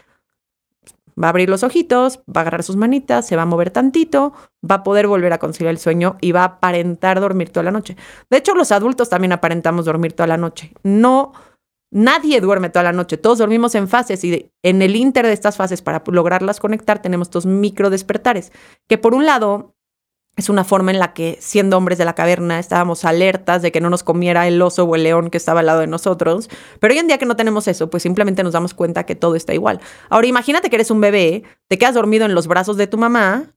va 1.22 1.28
a 1.28 1.30
abrir 1.30 1.48
los 1.48 1.62
ojitos, 1.62 2.20
va 2.28 2.40
a 2.40 2.40
agarrar 2.40 2.62
sus 2.62 2.76
manitas, 2.76 3.26
se 3.26 3.36
va 3.36 3.42
a 3.42 3.46
mover 3.46 3.70
tantito, 3.70 4.32
va 4.68 4.76
a 4.76 4.82
poder 4.82 5.06
volver 5.06 5.32
a 5.32 5.38
conciliar 5.38 5.72
el 5.72 5.78
sueño 5.78 6.16
y 6.20 6.32
va 6.32 6.42
a 6.42 6.44
aparentar 6.44 7.20
dormir 7.20 7.50
toda 7.50 7.64
la 7.64 7.70
noche. 7.70 7.96
De 8.30 8.36
hecho, 8.36 8.54
los 8.54 8.72
adultos 8.72 9.08
también 9.08 9.32
aparentamos 9.32 9.84
dormir 9.84 10.12
toda 10.12 10.28
la 10.28 10.36
noche. 10.36 10.72
No 10.82 11.32
Nadie 11.90 12.40
duerme 12.40 12.68
toda 12.68 12.82
la 12.82 12.92
noche, 12.92 13.16
todos 13.16 13.38
dormimos 13.38 13.74
en 13.74 13.88
fases 13.88 14.22
y 14.22 14.52
en 14.62 14.82
el 14.82 14.94
inter 14.94 15.26
de 15.26 15.32
estas 15.32 15.56
fases 15.56 15.80
para 15.80 16.02
lograrlas 16.06 16.60
conectar 16.60 17.00
tenemos 17.00 17.28
estos 17.28 17.46
micro 17.46 17.88
despertares, 17.88 18.52
que 18.88 18.98
por 18.98 19.14
un 19.14 19.24
lado 19.24 19.74
es 20.36 20.48
una 20.48 20.64
forma 20.64 20.92
en 20.92 21.00
la 21.00 21.14
que 21.14 21.36
siendo 21.40 21.76
hombres 21.76 21.98
de 21.98 22.04
la 22.04 22.14
caverna 22.14 22.58
estábamos 22.58 23.04
alertas 23.04 23.62
de 23.62 23.72
que 23.72 23.80
no 23.80 23.90
nos 23.90 24.04
comiera 24.04 24.46
el 24.46 24.60
oso 24.62 24.84
o 24.84 24.94
el 24.94 25.02
león 25.02 25.30
que 25.30 25.38
estaba 25.38 25.60
al 25.60 25.66
lado 25.66 25.80
de 25.80 25.86
nosotros, 25.86 26.48
pero 26.78 26.92
hoy 26.92 27.00
en 27.00 27.08
día 27.08 27.18
que 27.18 27.26
no 27.26 27.36
tenemos 27.36 27.66
eso, 27.66 27.90
pues 27.90 28.02
simplemente 28.04 28.44
nos 28.44 28.52
damos 28.52 28.74
cuenta 28.74 29.04
que 29.04 29.16
todo 29.16 29.34
está 29.34 29.54
igual. 29.54 29.80
Ahora 30.10 30.26
imagínate 30.26 30.70
que 30.70 30.76
eres 30.76 30.90
un 30.90 31.00
bebé, 31.00 31.42
te 31.68 31.78
quedas 31.78 31.94
dormido 31.94 32.24
en 32.24 32.34
los 32.34 32.46
brazos 32.46 32.76
de 32.76 32.86
tu 32.86 32.98
mamá 32.98 33.56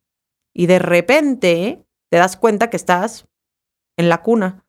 y 0.55 0.65
de 0.65 0.79
repente 0.79 1.85
te 2.09 2.17
das 2.17 2.35
cuenta 2.35 2.69
que 2.69 2.77
estás 2.77 3.27
en 3.97 4.09
la 4.09 4.23
cuna. 4.23 4.65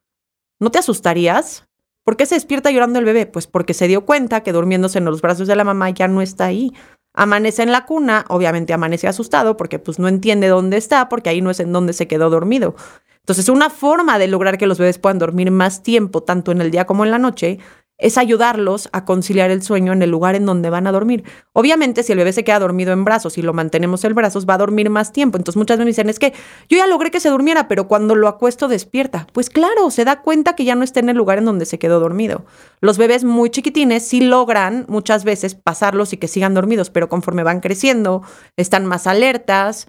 ¿No 0.60 0.70
te 0.70 0.78
asustarías? 0.78 1.66
¿Por 2.04 2.16
qué 2.16 2.26
se 2.26 2.34
despierta 2.34 2.70
llorando 2.70 2.98
el 2.98 3.04
bebé? 3.04 3.26
Pues 3.26 3.46
porque 3.46 3.74
se 3.74 3.86
dio 3.86 4.04
cuenta 4.04 4.42
que 4.42 4.52
durmiéndose 4.52 4.98
en 4.98 5.04
los 5.04 5.22
brazos 5.22 5.46
de 5.46 5.56
la 5.56 5.64
mamá 5.64 5.90
ya 5.90 6.08
no 6.08 6.20
está 6.20 6.46
ahí. 6.46 6.72
Amanece 7.14 7.62
en 7.62 7.72
la 7.72 7.84
cuna, 7.84 8.24
obviamente 8.28 8.72
amanece 8.72 9.06
asustado 9.06 9.56
porque 9.56 9.78
pues 9.78 9.98
no 9.98 10.08
entiende 10.08 10.48
dónde 10.48 10.78
está, 10.78 11.08
porque 11.08 11.30
ahí 11.30 11.40
no 11.42 11.50
es 11.50 11.60
en 11.60 11.72
donde 11.72 11.92
se 11.92 12.08
quedó 12.08 12.30
dormido. 12.30 12.74
Entonces, 13.20 13.48
una 13.48 13.70
forma 13.70 14.18
de 14.18 14.26
lograr 14.26 14.58
que 14.58 14.66
los 14.66 14.78
bebés 14.78 14.98
puedan 14.98 15.20
dormir 15.20 15.52
más 15.52 15.84
tiempo, 15.84 16.24
tanto 16.24 16.50
en 16.50 16.60
el 16.60 16.72
día 16.72 16.86
como 16.86 17.04
en 17.04 17.12
la 17.12 17.18
noche, 17.18 17.60
es 17.98 18.18
ayudarlos 18.18 18.88
a 18.92 19.04
conciliar 19.04 19.50
el 19.50 19.62
sueño 19.62 19.92
en 19.92 20.02
el 20.02 20.10
lugar 20.10 20.34
en 20.34 20.44
donde 20.44 20.70
van 20.70 20.86
a 20.86 20.92
dormir. 20.92 21.24
Obviamente, 21.52 22.02
si 22.02 22.12
el 22.12 22.18
bebé 22.18 22.32
se 22.32 22.44
queda 22.44 22.58
dormido 22.58 22.92
en 22.92 23.04
brazos 23.04 23.38
y 23.38 23.42
lo 23.42 23.52
mantenemos 23.52 24.04
en 24.04 24.14
brazos, 24.14 24.46
va 24.48 24.54
a 24.54 24.58
dormir 24.58 24.90
más 24.90 25.12
tiempo. 25.12 25.38
Entonces, 25.38 25.56
muchas 25.56 25.78
veces 25.78 25.96
dicen, 25.96 26.10
es 26.10 26.18
que 26.18 26.32
yo 26.68 26.78
ya 26.78 26.86
logré 26.86 27.10
que 27.10 27.20
se 27.20 27.30
durmiera, 27.30 27.68
pero 27.68 27.86
cuando 27.88 28.14
lo 28.14 28.28
acuesto 28.28 28.68
despierta. 28.68 29.26
Pues 29.32 29.50
claro, 29.50 29.90
se 29.90 30.04
da 30.04 30.20
cuenta 30.22 30.56
que 30.56 30.64
ya 30.64 30.74
no 30.74 30.82
está 30.82 31.00
en 31.00 31.10
el 31.10 31.16
lugar 31.16 31.38
en 31.38 31.44
donde 31.44 31.64
se 31.64 31.78
quedó 31.78 32.00
dormido. 32.00 32.44
Los 32.80 32.98
bebés 32.98 33.24
muy 33.24 33.50
chiquitines 33.50 34.06
sí 34.06 34.20
logran 34.20 34.84
muchas 34.88 35.24
veces 35.24 35.54
pasarlos 35.54 36.12
y 36.12 36.16
que 36.16 36.28
sigan 36.28 36.54
dormidos, 36.54 36.90
pero 36.90 37.08
conforme 37.08 37.44
van 37.44 37.60
creciendo, 37.60 38.22
están 38.56 38.84
más 38.86 39.06
alertas, 39.06 39.88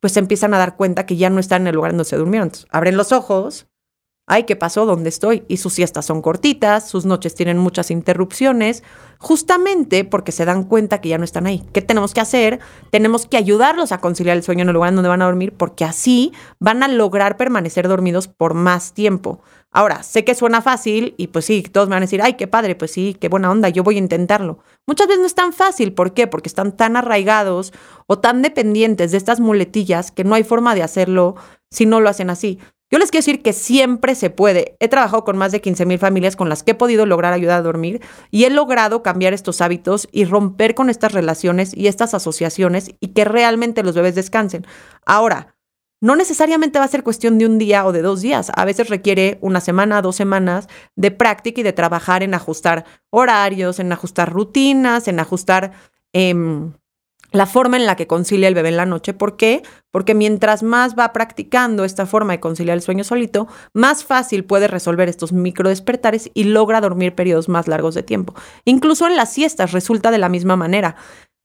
pues 0.00 0.14
se 0.14 0.18
empiezan 0.18 0.52
a 0.52 0.58
dar 0.58 0.76
cuenta 0.76 1.06
que 1.06 1.16
ya 1.16 1.30
no 1.30 1.38
están 1.38 1.62
en 1.62 1.68
el 1.68 1.76
lugar 1.76 1.92
en 1.92 1.98
donde 1.98 2.10
se 2.10 2.16
durmieron. 2.16 2.50
Abren 2.70 2.96
los 2.96 3.12
ojos 3.12 3.68
ay, 4.26 4.44
¿qué 4.44 4.56
pasó? 4.56 4.86
¿Dónde 4.86 5.08
estoy? 5.08 5.44
Y 5.48 5.56
sus 5.56 5.74
siestas 5.74 6.06
son 6.06 6.22
cortitas, 6.22 6.88
sus 6.88 7.04
noches 7.04 7.34
tienen 7.34 7.58
muchas 7.58 7.90
interrupciones, 7.90 8.82
justamente 9.18 10.04
porque 10.04 10.32
se 10.32 10.44
dan 10.44 10.64
cuenta 10.64 11.00
que 11.00 11.08
ya 11.08 11.18
no 11.18 11.24
están 11.24 11.46
ahí. 11.46 11.64
¿Qué 11.72 11.82
tenemos 11.82 12.14
que 12.14 12.20
hacer? 12.20 12.60
Tenemos 12.90 13.26
que 13.26 13.36
ayudarlos 13.36 13.92
a 13.92 13.98
conciliar 13.98 14.36
el 14.36 14.42
sueño 14.42 14.62
en 14.62 14.68
el 14.68 14.74
lugar 14.74 14.94
donde 14.94 15.08
van 15.08 15.22
a 15.22 15.26
dormir, 15.26 15.52
porque 15.56 15.84
así 15.84 16.32
van 16.58 16.82
a 16.82 16.88
lograr 16.88 17.36
permanecer 17.36 17.88
dormidos 17.88 18.28
por 18.28 18.54
más 18.54 18.92
tiempo. 18.92 19.40
Ahora, 19.74 20.02
sé 20.02 20.24
que 20.24 20.34
suena 20.34 20.60
fácil 20.60 21.14
y 21.16 21.28
pues 21.28 21.46
sí, 21.46 21.62
todos 21.62 21.88
me 21.88 21.94
van 21.94 22.02
a 22.02 22.06
decir, 22.06 22.20
ay, 22.22 22.34
qué 22.34 22.46
padre, 22.46 22.74
pues 22.74 22.90
sí, 22.90 23.16
qué 23.18 23.28
buena 23.28 23.50
onda, 23.50 23.70
yo 23.70 23.82
voy 23.82 23.96
a 23.96 23.98
intentarlo. 23.98 24.58
Muchas 24.86 25.06
veces 25.06 25.20
no 25.20 25.26
es 25.26 25.34
tan 25.34 25.54
fácil, 25.54 25.94
¿por 25.94 26.12
qué? 26.12 26.26
Porque 26.26 26.48
están 26.48 26.76
tan 26.76 26.96
arraigados 26.96 27.72
o 28.06 28.18
tan 28.18 28.42
dependientes 28.42 29.12
de 29.12 29.16
estas 29.16 29.40
muletillas 29.40 30.12
que 30.12 30.24
no 30.24 30.34
hay 30.34 30.44
forma 30.44 30.74
de 30.74 30.82
hacerlo 30.82 31.36
si 31.70 31.86
no 31.86 32.00
lo 32.00 32.10
hacen 32.10 32.28
así. 32.28 32.58
Yo 32.92 32.98
les 32.98 33.10
quiero 33.10 33.22
decir 33.22 33.42
que 33.42 33.54
siempre 33.54 34.14
se 34.14 34.28
puede. 34.28 34.76
He 34.78 34.86
trabajado 34.86 35.24
con 35.24 35.38
más 35.38 35.50
de 35.50 35.62
15 35.62 35.86
mil 35.86 35.98
familias 35.98 36.36
con 36.36 36.50
las 36.50 36.62
que 36.62 36.72
he 36.72 36.74
podido 36.74 37.06
lograr 37.06 37.32
ayudar 37.32 37.58
a 37.58 37.62
dormir 37.62 38.02
y 38.30 38.44
he 38.44 38.50
logrado 38.50 39.02
cambiar 39.02 39.32
estos 39.32 39.62
hábitos 39.62 40.08
y 40.12 40.26
romper 40.26 40.74
con 40.74 40.90
estas 40.90 41.12
relaciones 41.12 41.74
y 41.74 41.86
estas 41.86 42.12
asociaciones 42.12 42.90
y 43.00 43.08
que 43.14 43.24
realmente 43.24 43.82
los 43.82 43.94
bebés 43.94 44.14
descansen. 44.14 44.66
Ahora, 45.06 45.56
no 46.02 46.16
necesariamente 46.16 46.80
va 46.80 46.84
a 46.84 46.88
ser 46.88 47.02
cuestión 47.02 47.38
de 47.38 47.46
un 47.46 47.56
día 47.56 47.86
o 47.86 47.92
de 47.92 48.02
dos 48.02 48.20
días. 48.20 48.52
A 48.54 48.66
veces 48.66 48.90
requiere 48.90 49.38
una 49.40 49.62
semana, 49.62 50.02
dos 50.02 50.16
semanas 50.16 50.68
de 50.94 51.12
práctica 51.12 51.62
y 51.62 51.64
de 51.64 51.72
trabajar 51.72 52.22
en 52.22 52.34
ajustar 52.34 52.84
horarios, 53.08 53.78
en 53.78 53.90
ajustar 53.90 54.30
rutinas, 54.30 55.08
en 55.08 55.18
ajustar... 55.18 55.72
Em, 56.12 56.74
la 57.32 57.46
forma 57.46 57.76
en 57.76 57.86
la 57.86 57.96
que 57.96 58.06
concilia 58.06 58.48
el 58.48 58.54
bebé 58.54 58.68
en 58.68 58.76
la 58.76 58.86
noche. 58.86 59.14
¿Por 59.14 59.36
qué? 59.36 59.62
Porque 59.90 60.14
mientras 60.14 60.62
más 60.62 60.94
va 60.96 61.12
practicando 61.12 61.84
esta 61.84 62.06
forma 62.06 62.34
de 62.34 62.40
conciliar 62.40 62.76
el 62.76 62.82
sueño 62.82 63.04
solito, 63.04 63.48
más 63.72 64.04
fácil 64.04 64.44
puede 64.44 64.68
resolver 64.68 65.08
estos 65.08 65.32
micro 65.32 65.68
despertares 65.68 66.30
y 66.34 66.44
logra 66.44 66.80
dormir 66.80 67.14
periodos 67.14 67.48
más 67.48 67.68
largos 67.68 67.94
de 67.94 68.02
tiempo. 68.02 68.34
Incluso 68.64 69.06
en 69.06 69.16
las 69.16 69.32
siestas 69.32 69.72
resulta 69.72 70.10
de 70.10 70.18
la 70.18 70.28
misma 70.28 70.56
manera. 70.56 70.96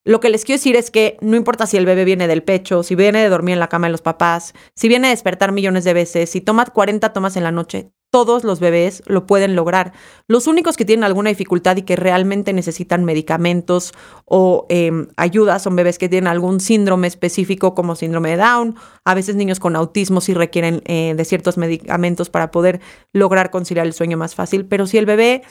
Lo 0.06 0.22
que 0.22 0.30
les 0.30 0.46
quiero 0.46 0.58
decir 0.58 0.78
es 0.78 0.90
que 0.90 1.18
no 1.20 1.36
importa 1.36 1.68
si 1.68 1.76
el 1.76 1.86
bebé 1.86 2.06
viene 2.06 2.30
del 2.30 2.42
pecho, 2.42 2.82
si 2.82 2.96
viene 2.96 3.22
de 3.22 3.28
dormir 3.28 3.54
en 3.54 3.60
la 3.60 3.68
cama 3.68 3.88
de 3.88 3.92
los 3.92 4.02
papás, 4.02 4.54
si 4.74 4.88
viene 4.88 5.08
a 5.08 5.10
despertar 5.10 5.52
millones 5.52 5.84
de 5.84 5.94
veces, 5.94 6.30
si 6.30 6.40
toma 6.40 6.66
40 6.66 7.12
tomas 7.12 7.36
en 7.36 7.44
la 7.44 7.52
noche, 7.52 7.92
todos 8.26 8.44
los 8.44 8.60
bebés 8.60 9.04
lo 9.06 9.28
pueden 9.28 9.56
lograr. 9.56 9.94
Los 10.28 10.48
únicos 10.48 10.76
que 10.76 10.86
tienen 10.86 11.04
alguna 11.04 11.30
dificultad 11.30 11.78
y 11.78 11.84
que 11.84 11.96
realmente 11.96 12.52
necesitan 12.52 13.06
medicamentos 13.06 13.94
o 14.26 14.66
em, 14.70 15.08
ayuda 15.18 15.60
son 15.60 15.76
bebés 15.76 15.98
que 15.98 16.10
tienen 16.10 16.28
algún 16.28 16.60
síndrome 16.60 17.08
específico 17.08 17.76
como 17.76 17.96
síndrome 17.96 18.32
de 18.32 18.38
Down. 18.38 18.76
A 19.06 19.14
veces 19.14 19.36
niños 19.36 19.60
con 19.60 19.76
autismo 19.76 20.20
sí 20.20 20.34
requieren 20.34 20.82
eh, 20.86 21.14
de 21.16 21.26
ciertos 21.26 21.58
medicamentos 21.58 22.32
para 22.32 22.50
poder 22.50 22.82
lograr 23.14 23.52
conciliar 23.52 23.86
el 23.86 23.94
sueño 23.94 24.18
más 24.18 24.34
fácil. 24.34 24.66
Pero 24.66 24.88
si 24.88 24.98
el 24.98 25.06
bebé 25.06 25.44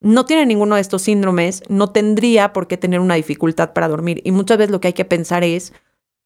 no 0.00 0.26
tiene 0.26 0.46
ninguno 0.46 0.74
de 0.74 0.80
estos 0.80 1.02
síndromes, 1.02 1.62
no 1.68 1.90
tendría 1.90 2.52
por 2.52 2.66
qué 2.66 2.76
tener 2.76 3.00
una 3.00 3.14
dificultad 3.14 3.72
para 3.72 3.88
dormir. 3.88 4.20
Y 4.24 4.32
muchas 4.32 4.58
veces 4.58 4.70
lo 4.70 4.80
que 4.80 4.88
hay 4.88 4.94
que 4.94 5.04
pensar 5.04 5.44
es, 5.44 5.72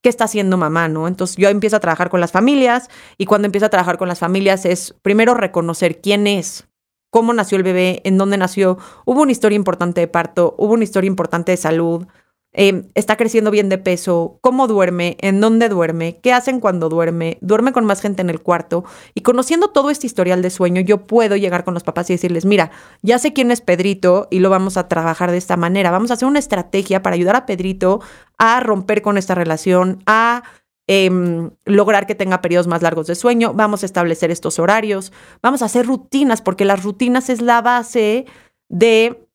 ¿qué 0.02 0.08
está 0.08 0.24
haciendo 0.24 0.56
mamá? 0.56 0.88
¿no? 0.88 1.08
Entonces 1.08 1.36
yo 1.36 1.48
empiezo 1.48 1.76
a 1.76 1.80
trabajar 1.80 2.10
con 2.10 2.20
las 2.20 2.32
familias 2.32 2.88
y 3.16 3.26
cuando 3.26 3.46
empiezo 3.46 3.66
a 3.66 3.70
trabajar 3.70 3.98
con 3.98 4.08
las 4.08 4.18
familias 4.18 4.64
es 4.64 4.94
primero 5.02 5.34
reconocer 5.34 6.00
quién 6.00 6.26
es, 6.26 6.68
cómo 7.10 7.32
nació 7.32 7.56
el 7.56 7.64
bebé, 7.64 8.00
en 8.04 8.18
dónde 8.18 8.36
nació, 8.36 8.78
hubo 9.04 9.22
una 9.22 9.32
historia 9.32 9.56
importante 9.56 10.00
de 10.00 10.08
parto, 10.08 10.54
hubo 10.58 10.74
una 10.74 10.84
historia 10.84 11.08
importante 11.08 11.52
de 11.52 11.56
salud, 11.56 12.06
Em, 12.52 12.88
está 12.94 13.16
creciendo 13.16 13.50
bien 13.50 13.68
de 13.68 13.76
peso, 13.76 14.38
cómo 14.40 14.66
duerme, 14.66 15.18
en 15.20 15.38
dónde 15.40 15.68
duerme, 15.68 16.18
qué 16.22 16.32
hacen 16.32 16.60
cuando 16.60 16.88
duerme, 16.88 17.36
duerme 17.42 17.72
con 17.72 17.84
más 17.84 18.00
gente 18.00 18.22
en 18.22 18.30
el 18.30 18.40
cuarto. 18.40 18.84
Y 19.14 19.20
conociendo 19.20 19.68
todo 19.68 19.90
este 19.90 20.06
historial 20.06 20.40
de 20.40 20.48
sueño, 20.48 20.80
yo 20.80 21.06
puedo 21.06 21.36
llegar 21.36 21.64
con 21.64 21.74
los 21.74 21.84
papás 21.84 22.08
y 22.08 22.14
decirles, 22.14 22.46
mira, 22.46 22.70
ya 23.02 23.18
sé 23.18 23.34
quién 23.34 23.50
es 23.50 23.60
Pedrito 23.60 24.28
y 24.30 24.38
lo 24.40 24.48
vamos 24.48 24.78
a 24.78 24.88
trabajar 24.88 25.30
de 25.30 25.36
esta 25.36 25.58
manera. 25.58 25.90
Vamos 25.90 26.10
a 26.10 26.14
hacer 26.14 26.26
una 26.26 26.38
estrategia 26.38 27.02
para 27.02 27.14
ayudar 27.14 27.36
a 27.36 27.44
Pedrito 27.44 28.00
a 28.38 28.60
romper 28.60 29.02
con 29.02 29.18
esta 29.18 29.34
relación, 29.34 30.02
a 30.06 30.42
em, 30.86 31.50
lograr 31.64 32.06
que 32.06 32.14
tenga 32.14 32.40
periodos 32.40 32.66
más 32.66 32.80
largos 32.82 33.06
de 33.06 33.14
sueño, 33.14 33.52
vamos 33.52 33.82
a 33.82 33.86
establecer 33.86 34.30
estos 34.30 34.58
horarios, 34.58 35.12
vamos 35.42 35.60
a 35.60 35.66
hacer 35.66 35.86
rutinas, 35.86 36.40
porque 36.40 36.64
las 36.64 36.82
rutinas 36.82 37.28
es 37.28 37.42
la 37.42 37.60
base 37.60 38.26
de 38.68 39.28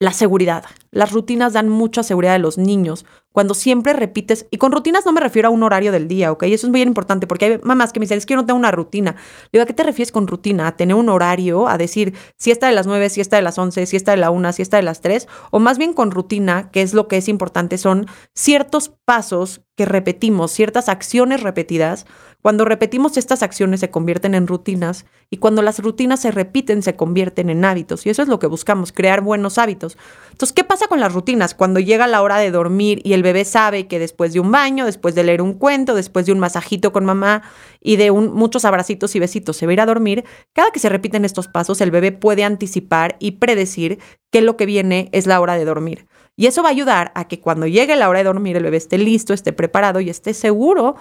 la 0.00 0.12
seguridad. 0.12 0.64
Las 0.90 1.12
rutinas 1.12 1.54
dan 1.54 1.68
mucha 1.68 2.02
seguridad 2.02 2.34
a 2.34 2.38
los 2.38 2.56
niños. 2.56 3.04
Cuando 3.38 3.54
siempre 3.54 3.92
repites, 3.92 4.48
y 4.50 4.56
con 4.56 4.72
rutinas 4.72 5.06
no 5.06 5.12
me 5.12 5.20
refiero 5.20 5.46
a 5.46 5.52
un 5.52 5.62
horario 5.62 5.92
del 5.92 6.08
día, 6.08 6.32
¿ok? 6.32 6.42
Eso 6.42 6.66
es 6.66 6.72
muy 6.72 6.82
importante 6.82 7.28
porque 7.28 7.44
hay 7.44 7.60
mamás 7.62 7.92
que 7.92 8.00
me 8.00 8.02
dicen, 8.02 8.18
es 8.18 8.26
que 8.26 8.32
yo 8.32 8.36
no 8.36 8.44
tengo 8.44 8.58
una 8.58 8.72
rutina. 8.72 9.12
Le 9.12 9.48
digo, 9.52 9.62
¿a 9.62 9.66
qué 9.66 9.74
te 9.74 9.84
refieres 9.84 10.10
con 10.10 10.26
rutina? 10.26 10.66
¿A 10.66 10.76
tener 10.76 10.96
un 10.96 11.08
horario? 11.08 11.68
¿A 11.68 11.78
decir 11.78 12.14
si 12.36 12.50
está 12.50 12.66
de 12.66 12.72
las 12.72 12.88
9, 12.88 13.08
si 13.10 13.20
está 13.20 13.36
de 13.36 13.42
las 13.42 13.56
11, 13.56 13.86
si 13.86 13.94
está 13.94 14.10
de 14.10 14.16
la 14.16 14.32
1, 14.32 14.54
si 14.54 14.62
está 14.62 14.78
de 14.78 14.82
las 14.82 15.02
3? 15.02 15.28
O 15.52 15.60
más 15.60 15.78
bien 15.78 15.92
con 15.92 16.10
rutina, 16.10 16.72
que 16.72 16.82
es 16.82 16.94
lo 16.94 17.06
que 17.06 17.18
es 17.18 17.28
importante, 17.28 17.78
son 17.78 18.06
ciertos 18.34 18.90
pasos 19.04 19.60
que 19.76 19.84
repetimos, 19.84 20.50
ciertas 20.50 20.88
acciones 20.88 21.40
repetidas 21.40 22.06
cuando 22.40 22.64
repetimos 22.64 23.16
estas 23.16 23.42
acciones 23.42 23.80
se 23.80 23.90
convierten 23.90 24.34
en 24.34 24.46
rutinas 24.46 25.06
y 25.28 25.38
cuando 25.38 25.60
las 25.60 25.80
rutinas 25.80 26.20
se 26.20 26.30
repiten 26.30 26.82
se 26.82 26.94
convierten 26.94 27.50
en 27.50 27.64
hábitos 27.64 28.06
y 28.06 28.10
eso 28.10 28.22
es 28.22 28.28
lo 28.28 28.38
que 28.38 28.46
buscamos, 28.46 28.92
crear 28.92 29.22
buenos 29.22 29.58
hábitos. 29.58 29.98
Entonces, 30.30 30.52
¿qué 30.52 30.62
pasa 30.62 30.86
con 30.86 31.00
las 31.00 31.12
rutinas? 31.12 31.54
Cuando 31.54 31.80
llega 31.80 32.06
la 32.06 32.22
hora 32.22 32.38
de 32.38 32.52
dormir 32.52 33.00
y 33.02 33.14
el 33.14 33.24
bebé 33.32 33.44
sabe 33.44 33.86
que 33.86 33.98
después 33.98 34.32
de 34.32 34.40
un 34.40 34.50
baño, 34.50 34.84
después 34.84 35.14
de 35.14 35.22
leer 35.22 35.42
un 35.42 35.54
cuento, 35.54 35.94
después 35.94 36.26
de 36.26 36.32
un 36.32 36.38
masajito 36.38 36.92
con 36.92 37.04
mamá 37.04 37.42
y 37.80 37.96
de 37.96 38.10
muchos 38.10 38.64
abracitos 38.64 39.14
y 39.14 39.20
besitos 39.20 39.56
se 39.56 39.66
va 39.66 39.70
a 39.70 39.72
ir 39.74 39.80
a 39.80 39.86
dormir, 39.86 40.24
cada 40.52 40.70
que 40.70 40.80
se 40.80 40.88
repiten 40.88 41.24
estos 41.24 41.48
pasos 41.48 41.80
el 41.80 41.90
bebé 41.90 42.12
puede 42.12 42.44
anticipar 42.44 43.16
y 43.18 43.32
predecir 43.32 43.98
que 44.30 44.40
lo 44.40 44.56
que 44.56 44.66
viene 44.66 45.08
es 45.12 45.26
la 45.26 45.40
hora 45.40 45.56
de 45.56 45.64
dormir. 45.64 46.06
Y 46.36 46.46
eso 46.46 46.62
va 46.62 46.68
a 46.68 46.72
ayudar 46.72 47.12
a 47.14 47.26
que 47.26 47.40
cuando 47.40 47.66
llegue 47.66 47.96
la 47.96 48.08
hora 48.08 48.20
de 48.20 48.24
dormir 48.24 48.56
el 48.56 48.62
bebé 48.62 48.76
esté 48.76 48.98
listo, 48.98 49.34
esté 49.34 49.52
preparado 49.52 50.00
y 50.00 50.10
esté 50.10 50.34
seguro 50.34 50.96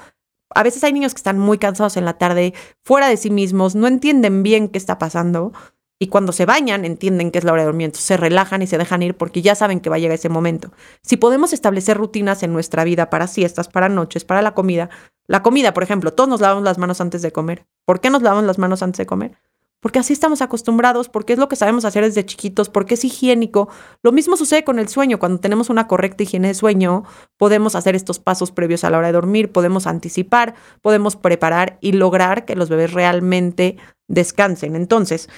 a 0.56 0.64
veces 0.64 0.84
hay 0.84 0.94
niños 0.94 1.14
que 1.14 1.20
están 1.20 1.40
muy 1.40 1.58
cansados 1.58 1.98
en 1.98 2.06
la 2.06 2.18
tarde, 2.18 2.54
fuera 2.84 3.10
de 3.10 3.18
sí 3.18 3.30
mismos, 3.30 3.76
no 3.76 3.86
entienden 3.86 4.44
bien 4.44 4.70
qué 4.70 4.78
está 4.78 4.98
pasando 4.98 5.52
y 6.00 6.08
cuando 6.08 6.32
se 6.32 6.46
bañan 6.46 6.86
entienden 6.86 7.32
que 7.32 7.40
es 7.40 7.44
la 7.44 7.54
hora 7.54 7.64
de 7.64 7.68
dormir, 7.68 7.92
se 7.96 8.18
relajan 8.18 8.62
y 8.62 8.68
se 8.68 8.78
dejan 8.78 9.02
ir 9.04 9.16
porque 9.16 9.42
ya 9.42 9.56
saben 9.56 9.80
que 9.80 9.90
va 9.90 9.96
a 9.96 10.00
llegar 10.00 10.16
ese 10.16 10.30
momento. 10.30 10.72
Si 11.02 11.18
podemos 11.18 11.54
establecer 11.54 11.98
rutinas 11.98 12.44
en 12.44 12.54
nuestra 12.54 12.84
vida 12.84 13.10
para 13.10 13.28
siestas, 13.28 13.68
para 13.68 13.90
noches, 13.90 14.24
para 14.24 14.42
la 14.42 14.54
comida, 14.54 14.90
la 15.28 15.44
comida, 15.44 15.74
por 15.74 15.84
ejemplo, 15.84 16.14
todos 16.14 16.30
nos 16.30 16.42
lavamos 16.42 16.64
las 16.64 16.78
manos 16.78 17.02
antes 17.02 17.22
de 17.22 17.32
comer. 17.32 17.66
¿Por 17.86 18.00
qué 18.00 18.10
nos 18.10 18.22
lavamos 18.22 18.46
las 18.46 18.58
manos 18.58 18.84
antes 18.84 18.98
de 18.98 19.06
comer? 19.06 19.38
porque 19.80 20.00
así 20.00 20.14
estamos 20.14 20.42
acostumbrados, 20.42 21.08
porque 21.08 21.34
es 21.34 21.40
lo 21.40 21.48
que 21.48 21.56
sabemos 21.56 21.86
hacer 21.86 22.04
desde 22.04 22.26
chiquitos, 22.26 22.70
porque 22.70 22.96
es 22.96 23.06
higiénico. 23.06 23.70
Lo 24.02 24.12
mismo 24.12 24.36
sucede 24.36 24.64
con 24.64 24.80
el 24.80 24.88
sueño. 24.90 25.20
Cuando 25.20 25.40
tenemos 25.40 25.70
una 25.70 25.88
correcta 25.88 26.24
higiene 26.24 26.50
de 26.50 26.54
sueño, 26.56 27.04
podemos 27.38 27.76
hacer 27.76 27.96
estos 27.96 28.20
pasos 28.20 28.52
previos 28.52 28.84
a 28.84 28.90
la 28.90 28.98
hora 28.98 29.08
de 29.08 29.14
dormir, 29.14 29.52
podemos 29.52 29.86
anticipar, 29.86 30.56
podemos 30.82 31.16
preparar 31.16 31.78
y 31.80 31.92
lograr 31.92 32.46
que 32.46 32.56
los 32.56 32.70
bebés 32.70 32.92
realmente 32.94 33.78
descansen. 34.08 34.76
Entonces, 34.76 35.30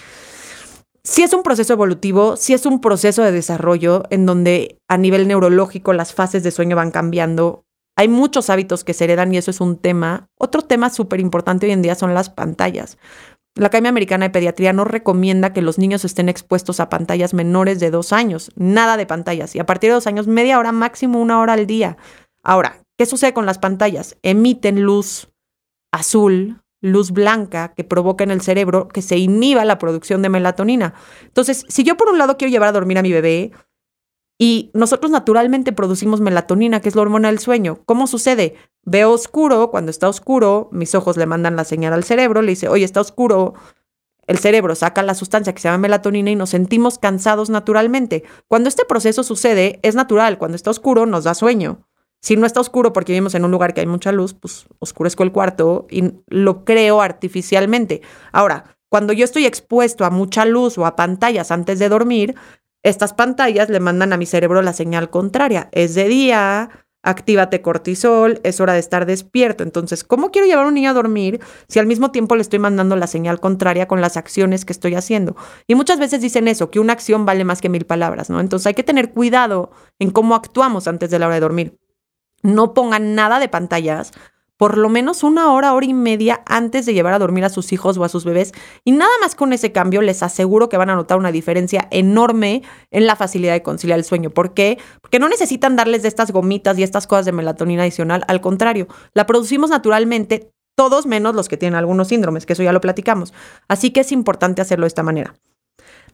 si 1.10 1.24
es 1.24 1.34
un 1.34 1.42
proceso 1.42 1.74
evolutivo, 1.74 2.38
si 2.38 2.54
es 2.54 2.68
un 2.68 2.82
proceso 2.82 3.24
de 3.24 3.32
desarrollo 3.32 4.04
en 4.12 4.28
donde 4.28 4.78
a 4.88 4.96
nivel 4.96 5.28
neurológico 5.28 5.92
las 5.92 6.14
fases 6.14 6.44
de 6.44 6.52
sueño 6.52 6.76
van 6.76 6.92
cambiando. 6.92 7.64
Hay 7.98 8.08
muchos 8.08 8.52
hábitos 8.52 8.84
que 8.84 8.94
se 8.94 9.06
heredan 9.06 9.34
y 9.34 9.38
eso 9.38 9.50
es 9.50 9.60
un 9.60 9.78
tema. 9.78 10.28
Otro 10.38 10.62
tema 10.62 10.92
súper 10.92 11.20
importante 11.20 11.66
hoy 11.66 11.72
en 11.72 11.82
día 11.82 11.96
son 11.96 12.14
las 12.14 12.30
pantallas. 12.30 13.00
La 13.56 13.68
Academia 13.68 13.90
Americana 13.90 14.26
de 14.26 14.30
Pediatría 14.30 14.72
no 14.72 14.86
recomienda 14.86 15.52
que 15.52 15.64
los 15.64 15.80
niños 15.80 16.06
estén 16.06 16.30
expuestos 16.30 16.80
a 16.80 16.90
pantallas 16.90 17.34
menores 17.34 17.80
de 17.80 17.90
dos 17.90 18.14
años, 18.14 18.52
nada 18.56 18.96
de 18.96 19.08
pantallas, 19.08 19.56
y 19.56 19.60
a 19.60 19.66
partir 19.66 19.90
de 19.90 19.96
dos 19.96 20.06
años, 20.06 20.28
media 20.28 20.60
hora, 20.60 20.72
máximo 20.72 21.20
una 21.20 21.40
hora 21.40 21.54
al 21.54 21.66
día. 21.66 21.98
Ahora, 22.44 22.84
¿qué 23.00 23.08
sucede 23.08 23.34
con 23.34 23.48
las 23.48 23.58
pantallas? 23.58 24.16
Emiten 24.22 24.84
luz 24.84 25.30
azul, 25.92 26.62
luz 26.82 27.12
blanca 27.12 27.74
que 27.76 27.84
provoca 27.84 28.24
en 28.24 28.32
el 28.32 28.42
cerebro 28.42 28.88
que 28.88 29.02
se 29.02 29.18
inhiba 29.18 29.66
la 29.66 29.78
producción 29.78 30.22
de 30.22 30.30
melatonina. 30.30 30.94
Entonces, 31.24 31.66
si 31.68 31.84
yo 31.84 31.98
por 31.98 32.10
un 32.10 32.18
lado 32.18 32.38
quiero 32.38 32.52
llevar 32.52 32.70
a 32.70 32.74
dormir 32.74 32.98
a 32.98 33.02
mi 33.02 33.12
bebé, 33.12 33.52
y 34.42 34.72
nosotros 34.74 35.12
naturalmente 35.12 35.74
producimos 35.74 36.22
melatonina, 36.22 36.80
que 36.80 36.88
es 36.88 36.96
la 36.96 37.02
hormona 37.02 37.28
del 37.28 37.40
sueño. 37.40 37.82
¿Cómo 37.86 38.08
sucede? 38.08 38.56
Veo 38.84 39.12
oscuro, 39.12 39.70
cuando 39.70 39.92
está 39.92 40.08
oscuro, 40.08 40.70
mis 40.72 40.96
ojos 40.96 41.18
le 41.18 41.26
mandan 41.26 41.58
la 41.58 41.66
señal 41.66 41.92
al 41.92 42.06
cerebro, 42.06 42.42
le 42.42 42.52
dice, 42.52 42.70
oye, 42.70 42.86
está 42.86 43.02
oscuro. 43.02 43.54
El 44.28 44.38
cerebro 44.38 44.76
saca 44.76 45.04
la 45.04 45.14
sustancia 45.14 45.54
que 45.54 45.60
se 45.60 45.68
llama 45.68 45.80
melatonina 45.80 46.32
y 46.32 46.38
nos 46.38 46.52
sentimos 46.52 47.00
cansados 47.00 47.50
naturalmente. 47.50 48.24
Cuando 48.48 48.70
este 48.70 48.86
proceso 48.86 49.24
sucede, 49.24 49.80
es 49.84 49.96
natural. 49.96 50.38
Cuando 50.38 50.56
está 50.56 50.70
oscuro, 50.70 51.06
nos 51.06 51.26
da 51.26 51.34
sueño. 51.34 51.89
Si 52.22 52.36
no 52.36 52.46
está 52.46 52.60
oscuro 52.60 52.94
porque 52.94 53.14
vivimos 53.14 53.36
en 53.36 53.46
un 53.46 53.52
lugar 53.52 53.74
que 53.74 53.82
hay 53.82 53.88
mucha 53.88 54.12
luz, 54.12 54.34
pues 54.34 54.66
oscurezco 54.80 55.24
el 55.24 55.32
cuarto 55.32 55.88
y 55.90 56.14
lo 56.28 56.66
creo 56.66 57.02
artificialmente. 57.02 58.02
Ahora, 58.32 58.78
cuando 58.90 59.14
yo 59.14 59.24
estoy 59.24 59.46
expuesto 59.46 60.04
a 60.04 60.10
mucha 60.10 60.46
luz 60.46 60.78
o 60.78 60.86
a 60.86 60.96
pantallas 60.96 61.52
antes 61.52 61.80
de 61.80 61.90
dormir, 61.90 62.36
estas 62.84 63.14
pantallas 63.14 63.70
le 63.70 63.80
mandan 63.80 64.14
a 64.14 64.18
mi 64.18 64.26
cerebro 64.26 64.62
la 64.62 64.74
señal 64.74 65.10
contraria. 65.10 65.70
Es 65.72 65.96
de 65.96 66.08
día, 66.08 66.70
actívate 67.04 67.62
cortisol, 67.62 68.40
es 68.44 68.60
hora 68.60 68.74
de 68.74 68.80
estar 68.80 69.06
despierto. 69.06 69.64
Entonces, 69.64 70.04
¿cómo 70.04 70.32
quiero 70.32 70.48
llevar 70.48 70.66
a 70.66 70.68
un 70.68 70.74
niño 70.74 70.90
a 70.90 70.94
dormir 70.94 71.40
si 71.68 71.80
al 71.80 71.88
mismo 71.88 72.12
tiempo 72.12 72.36
le 72.36 72.42
estoy 72.42 72.60
mandando 72.60 72.96
la 72.96 73.08
señal 73.08 73.40
contraria 73.40 73.88
con 73.88 74.02
las 74.02 74.18
acciones 74.18 74.66
que 74.66 74.74
estoy 74.74 74.96
haciendo? 74.96 75.36
Y 75.68 75.76
muchas 75.76 76.00
veces 76.00 76.22
dicen 76.22 76.48
eso, 76.48 76.70
que 76.72 76.80
una 76.80 76.94
acción 76.94 77.26
vale 77.26 77.44
más 77.44 77.62
que 77.62 77.70
mil 77.70 77.86
palabras, 77.86 78.30
¿no? 78.30 78.40
Entonces 78.40 78.68
hay 78.68 78.74
que 78.74 78.84
tener 78.84 79.12
cuidado 79.12 79.72
en 80.00 80.12
cómo 80.12 80.36
actuamos 80.36 80.88
antes 80.88 81.10
de 81.10 81.20
la 81.20 81.28
hora 81.28 81.36
de 81.36 81.42
dormir. 81.42 81.78
No 82.42 82.74
pongan 82.74 83.16
nada 83.16 83.40
de 83.40 83.50
pantallas 83.50 84.12
por 84.60 84.78
lo 84.78 84.90
menos 84.90 85.24
una 85.24 85.54
hora, 85.54 85.74
hora 85.74 85.86
y 85.86 85.94
media 85.94 86.42
antes 86.46 86.86
de 86.86 86.94
llevar 86.94 87.14
a 87.14 87.20
dormir 87.20 87.46
a 87.46 87.50
sus 87.50 87.72
hijos 87.72 87.98
o 87.98 88.04
a 88.04 88.10
sus 88.10 88.26
bebés. 88.26 88.52
Y 88.84 88.92
nada 88.92 89.10
más 89.22 89.34
con 89.34 89.54
ese 89.54 89.72
cambio 89.72 90.02
les 90.02 90.22
aseguro 90.22 90.68
que 90.68 90.76
van 90.76 90.90
a 90.90 90.96
notar 90.96 91.18
una 91.18 91.32
diferencia 91.32 91.88
enorme 91.92 92.64
en 92.92 93.08
la 93.08 93.16
facilidad 93.16 93.54
de 93.54 93.64
conciliar 93.64 93.98
el 93.98 94.04
sueño. 94.04 94.32
¿Por 94.32 94.54
qué? 94.54 94.78
Porque 95.02 95.18
no 95.18 95.30
necesitan 95.30 95.78
darles 95.78 96.02
de 96.02 96.10
estas 96.10 96.32
gomitas 96.32 96.78
y 96.78 96.84
estas 96.84 97.08
cosas 97.08 97.26
de 97.26 97.32
melatonina 97.32 97.84
adicional. 97.84 98.26
Al 98.28 98.42
contrario, 98.42 98.90
la 99.14 99.26
producimos 99.26 99.70
naturalmente 99.70 100.52
todos 100.76 101.06
menos 101.06 101.36
los 101.36 101.48
que 101.48 101.56
tienen 101.56 101.78
algunos 101.78 102.10
síndromes, 102.10 102.46
que 102.46 102.52
eso 102.52 102.64
ya 102.64 102.74
lo 102.74 102.82
platicamos. 102.82 103.34
Así 103.70 103.92
que 103.92 104.02
es 104.02 104.12
importante 104.12 104.62
hacerlo 104.62 104.84
de 104.84 104.90
esta 104.90 105.04
manera. 105.04 105.36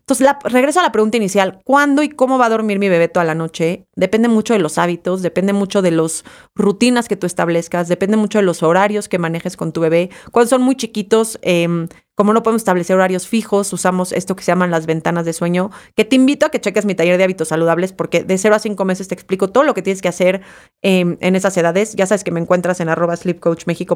Entonces, 0.08 0.28
regreso 0.44 0.80
a 0.80 0.84
la 0.84 0.92
pregunta 0.92 1.18
inicial, 1.18 1.62
¿cuándo 1.64 2.04
y 2.04 2.10
cómo 2.10 2.38
va 2.38 2.46
a 2.46 2.50
dormir 2.50 2.78
mi 2.78 2.90
bebé 2.90 3.08
toda 3.08 3.26
la 3.26 3.34
noche? 3.34 3.88
Depende 3.96 4.28
mucho 4.28 4.54
de 4.54 4.60
los 4.60 4.78
hábitos, 4.78 5.24
depende 5.24 5.52
mucho 5.52 5.82
de 5.82 5.90
las 5.90 6.24
rutinas 6.54 7.08
que 7.08 7.16
tú 7.16 7.26
establezcas, 7.26 7.88
depende 7.88 8.16
mucho 8.16 8.38
de 8.38 8.44
los 8.44 8.62
horarios 8.62 9.10
que 9.10 9.18
manejes 9.18 9.58
con 9.58 9.74
tu 9.74 9.82
bebé. 9.82 10.12
Cuando 10.32 10.48
son 10.48 10.62
muy 10.62 10.76
chiquitos, 10.76 11.40
em, 11.42 11.88
como 12.14 12.34
no 12.34 12.44
podemos 12.44 12.62
establecer 12.62 12.96
horarios 12.96 13.28
fijos, 13.28 13.74
usamos 13.74 14.12
esto 14.12 14.36
que 14.36 14.44
se 14.44 14.52
llaman 14.52 14.70
las 14.70 14.86
ventanas 14.86 15.26
de 15.26 15.34
sueño, 15.34 15.72
que 15.96 16.06
te 16.06 16.16
invito 16.16 16.46
a 16.46 16.50
que 16.50 16.62
cheques 16.62 16.86
mi 16.86 16.94
taller 16.94 17.18
de 17.18 17.24
hábitos 17.24 17.48
saludables 17.48 17.92
porque 17.92 18.24
de 18.24 18.38
0 18.38 18.54
a 18.54 18.60
5 18.60 18.86
meses 18.86 19.08
te 19.08 19.16
explico 19.16 19.50
todo 19.50 19.64
lo 19.64 19.74
que 19.74 19.82
tienes 19.82 20.04
que 20.04 20.08
hacer 20.08 20.42
em, 20.84 21.18
en 21.20 21.36
esas 21.36 21.58
edades. 21.58 21.96
Ya 21.96 22.06
sabes 22.06 22.24
que 22.24 22.30
me 22.30 22.40
encuentras 22.40 22.80
en 22.80 22.90
arroba 22.90 23.16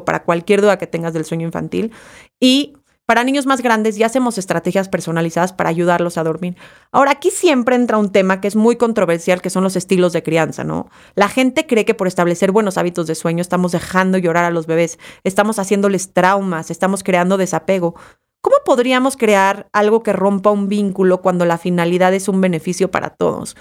para 0.04 0.24
cualquier 0.24 0.60
duda 0.60 0.76
que 0.76 0.88
tengas 0.88 1.12
del 1.14 1.24
sueño 1.24 1.46
infantil. 1.46 1.92
Y 2.40 2.74
Para 3.10 3.24
niños 3.24 3.44
más 3.44 3.60
grandes 3.60 3.96
ya 3.96 4.06
hacemos 4.06 4.38
estrategias 4.38 4.88
personalizadas 4.88 5.52
para 5.52 5.68
ayudarlos 5.68 6.16
a 6.16 6.22
dormir. 6.22 6.56
Ahora, 6.92 7.10
aquí 7.10 7.32
siempre 7.32 7.74
entra 7.74 7.98
un 7.98 8.12
tema 8.12 8.40
que 8.40 8.46
es 8.46 8.54
muy 8.54 8.76
controversial, 8.76 9.42
que 9.42 9.50
son 9.50 9.64
los 9.64 9.74
estilos 9.74 10.12
de 10.12 10.22
crianza, 10.22 10.62
¿no? 10.62 10.88
La 11.16 11.28
gente 11.28 11.66
cree 11.66 11.84
que 11.84 11.94
por 11.94 12.06
establecer 12.06 12.52
buenos 12.52 12.78
hábitos 12.78 13.08
de 13.08 13.16
sueño 13.16 13.40
estamos 13.40 13.72
dejando 13.72 14.16
llorar 14.16 14.44
a 14.44 14.50
los 14.50 14.68
bebés, 14.68 15.00
estamos 15.24 15.58
haciéndoles 15.58 16.12
traumas, 16.12 16.70
estamos 16.70 17.02
creando 17.02 17.36
desapego. 17.36 17.96
¿Cómo 18.42 18.54
podríamos 18.64 19.16
crear 19.16 19.68
algo 19.72 20.04
que 20.04 20.12
rompa 20.12 20.52
un 20.52 20.68
vínculo 20.68 21.20
cuando 21.20 21.44
la 21.44 21.58
finalidad 21.58 22.14
es 22.14 22.28
un 22.28 22.40
beneficio 22.40 22.92
para 22.92 23.10
todos? 23.10 23.56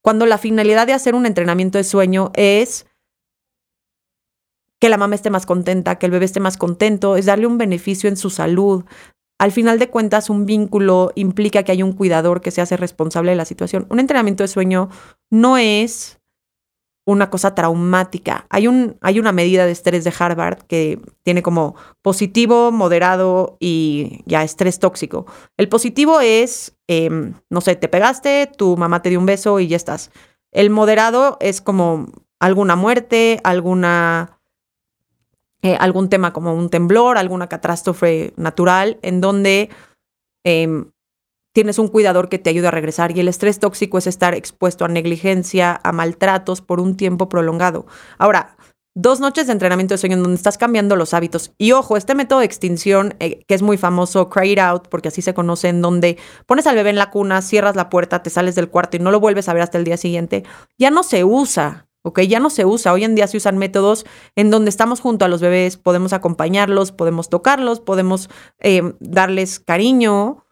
Cuando 0.00 0.24
la 0.24 0.38
finalidad 0.38 0.86
de 0.86 0.94
hacer 0.94 1.14
un 1.14 1.26
entrenamiento 1.26 1.76
de 1.76 1.84
sueño 1.84 2.32
es 2.36 2.86
que 4.80 4.88
la 4.88 4.96
mamá 4.96 5.14
esté 5.14 5.30
más 5.30 5.46
contenta, 5.46 5.96
que 5.96 6.06
el 6.06 6.12
bebé 6.12 6.24
esté 6.24 6.40
más 6.40 6.56
contento, 6.56 7.16
es 7.16 7.26
darle 7.26 7.46
un 7.46 7.58
beneficio 7.58 8.08
en 8.08 8.16
su 8.16 8.30
salud. 8.30 8.84
Al 9.38 9.52
final 9.52 9.78
de 9.78 9.90
cuentas, 9.90 10.30
un 10.30 10.46
vínculo 10.46 11.12
implica 11.14 11.62
que 11.62 11.72
hay 11.72 11.82
un 11.82 11.92
cuidador 11.92 12.40
que 12.40 12.50
se 12.50 12.60
hace 12.60 12.76
responsable 12.76 13.30
de 13.30 13.36
la 13.36 13.44
situación. 13.44 13.86
Un 13.90 14.00
entrenamiento 14.00 14.44
de 14.44 14.48
sueño 14.48 14.90
no 15.30 15.56
es 15.58 16.20
una 17.06 17.28
cosa 17.30 17.54
traumática. 17.54 18.46
Hay, 18.48 18.66
un, 18.66 18.96
hay 19.00 19.18
una 19.18 19.32
medida 19.32 19.66
de 19.66 19.72
estrés 19.72 20.04
de 20.04 20.12
Harvard 20.18 20.62
que 20.62 21.00
tiene 21.22 21.42
como 21.42 21.74
positivo, 22.02 22.72
moderado 22.72 23.56
y 23.60 24.22
ya 24.26 24.42
estrés 24.42 24.78
tóxico. 24.78 25.26
El 25.58 25.68
positivo 25.68 26.20
es, 26.20 26.76
em, 26.88 27.34
no 27.50 27.60
sé, 27.60 27.76
te 27.76 27.88
pegaste, 27.88 28.50
tu 28.56 28.76
mamá 28.76 29.02
te 29.02 29.10
dio 29.10 29.18
un 29.18 29.26
beso 29.26 29.60
y 29.60 29.68
ya 29.68 29.76
estás. 29.76 30.10
El 30.50 30.70
moderado 30.70 31.36
es 31.40 31.60
como 31.60 32.06
alguna 32.40 32.76
muerte, 32.76 33.40
alguna, 33.44 34.33
eh, 35.64 35.78
algún 35.80 36.10
tema 36.10 36.34
como 36.34 36.54
un 36.54 36.68
temblor, 36.68 37.16
alguna 37.16 37.48
catástrofe 37.48 38.34
natural, 38.36 38.98
en 39.00 39.22
donde 39.22 39.70
em, 40.44 40.90
tienes 41.54 41.78
un 41.78 41.88
cuidador 41.88 42.28
que 42.28 42.38
te 42.38 42.50
ayuda 42.50 42.68
a 42.68 42.70
regresar 42.70 43.16
y 43.16 43.20
el 43.20 43.28
estrés 43.28 43.60
tóxico 43.60 43.96
es 43.96 44.06
estar 44.06 44.34
expuesto 44.34 44.84
a 44.84 44.88
negligencia, 44.88 45.80
a 45.82 45.92
maltratos 45.92 46.60
por 46.60 46.80
un 46.80 46.98
tiempo 46.98 47.30
prolongado. 47.30 47.86
Ahora, 48.18 48.58
dos 48.94 49.20
noches 49.20 49.46
de 49.46 49.54
entrenamiento 49.54 49.94
de 49.94 49.98
sueño 49.98 50.16
en 50.16 50.22
donde 50.22 50.36
estás 50.36 50.58
cambiando 50.58 50.96
los 50.96 51.14
hábitos. 51.14 51.54
Y 51.56 51.72
ojo, 51.72 51.96
este 51.96 52.14
método 52.14 52.40
de 52.40 52.44
extinción, 52.44 53.14
eh, 53.18 53.42
que 53.48 53.54
es 53.54 53.62
muy 53.62 53.78
famoso, 53.78 54.28
Cry 54.28 54.52
It 54.52 54.58
Out, 54.58 54.88
porque 54.88 55.08
así 55.08 55.22
se 55.22 55.32
conoce, 55.32 55.68
en 55.68 55.80
donde 55.80 56.18
pones 56.44 56.66
al 56.66 56.76
bebé 56.76 56.90
en 56.90 56.96
la 56.96 57.10
cuna, 57.10 57.40
cierras 57.40 57.74
la 57.74 57.88
puerta, 57.88 58.22
te 58.22 58.28
sales 58.28 58.54
del 58.54 58.68
cuarto 58.68 58.98
y 58.98 59.00
no 59.00 59.10
lo 59.10 59.18
vuelves 59.18 59.48
a 59.48 59.54
ver 59.54 59.62
hasta 59.62 59.78
el 59.78 59.84
día 59.84 59.96
siguiente, 59.96 60.44
ya 60.78 60.90
no 60.90 61.02
se 61.02 61.24
usa. 61.24 61.88
¿Ok? 62.04 62.20
Ya 62.20 62.38
no 62.38 62.50
se 62.50 62.64
usa. 62.64 62.92
Hoy 62.92 63.02
en 63.04 63.14
día 63.14 63.26
se 63.26 63.38
usan 63.38 63.58
métodos 63.58 64.06
en 64.36 64.50
donde 64.50 64.68
estamos 64.68 65.00
junto 65.00 65.24
a 65.24 65.28
los 65.28 65.40
bebés, 65.40 65.76
podemos 65.76 66.12
acompañarlos, 66.12 66.92
podemos 66.92 67.28
tocarlos, 67.28 67.80
podemos 67.80 68.30
eh, 68.60 68.94
darles 69.00 69.58
cariño, 69.58 70.44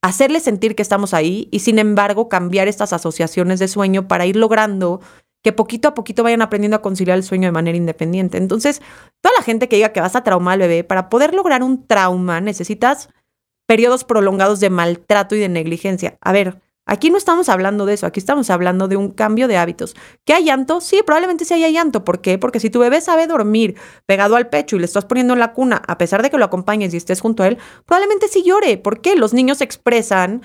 hacerles 0.00 0.44
sentir 0.44 0.74
que 0.74 0.82
estamos 0.82 1.12
ahí 1.12 1.48
y 1.50 1.58
sin 1.58 1.78
embargo 1.78 2.28
cambiar 2.28 2.68
estas 2.68 2.92
asociaciones 2.92 3.58
de 3.58 3.68
sueño 3.68 4.08
para 4.08 4.26
ir 4.26 4.36
logrando 4.36 5.00
que 5.42 5.52
poquito 5.52 5.88
a 5.88 5.94
poquito 5.94 6.22
vayan 6.22 6.40
aprendiendo 6.40 6.76
a 6.76 6.82
conciliar 6.82 7.18
el 7.18 7.24
sueño 7.24 7.48
de 7.48 7.52
manera 7.52 7.76
independiente. 7.76 8.38
Entonces, 8.38 8.80
toda 9.20 9.34
la 9.36 9.42
gente 9.42 9.68
que 9.68 9.74
diga 9.76 9.92
que 9.92 10.00
vas 10.00 10.14
a 10.14 10.22
traumar 10.22 10.54
al 10.54 10.60
bebé, 10.60 10.84
para 10.84 11.08
poder 11.08 11.34
lograr 11.34 11.64
un 11.64 11.84
trauma 11.86 12.40
necesitas 12.40 13.08
periodos 13.66 14.04
prolongados 14.04 14.60
de 14.60 14.70
maltrato 14.70 15.34
y 15.34 15.40
de 15.40 15.48
negligencia. 15.48 16.16
A 16.20 16.32
ver, 16.32 16.60
Aquí 16.84 17.10
no 17.10 17.16
estamos 17.16 17.48
hablando 17.48 17.86
de 17.86 17.94
eso, 17.94 18.06
aquí 18.06 18.18
estamos 18.18 18.50
hablando 18.50 18.88
de 18.88 18.96
un 18.96 19.10
cambio 19.10 19.46
de 19.46 19.56
hábitos. 19.56 19.94
¿Que 20.24 20.34
hay 20.34 20.44
llanto? 20.44 20.80
Sí, 20.80 21.00
probablemente 21.06 21.44
sí 21.44 21.54
haya 21.54 21.70
llanto. 21.70 22.04
¿Por 22.04 22.20
qué? 22.20 22.38
Porque 22.38 22.58
si 22.58 22.70
tu 22.70 22.80
bebé 22.80 23.00
sabe 23.00 23.26
dormir 23.28 23.76
pegado 24.06 24.34
al 24.34 24.48
pecho 24.48 24.76
y 24.76 24.80
le 24.80 24.86
estás 24.86 25.04
poniendo 25.04 25.32
en 25.34 25.40
la 25.40 25.52
cuna, 25.52 25.80
a 25.86 25.96
pesar 25.96 26.22
de 26.22 26.30
que 26.30 26.38
lo 26.38 26.44
acompañes 26.44 26.92
y 26.92 26.96
estés 26.96 27.20
junto 27.20 27.44
a 27.44 27.48
él, 27.48 27.58
probablemente 27.86 28.26
sí 28.28 28.42
llore. 28.42 28.78
¿Por 28.78 29.00
qué? 29.00 29.14
Los 29.14 29.32
niños 29.32 29.60
expresan 29.60 30.42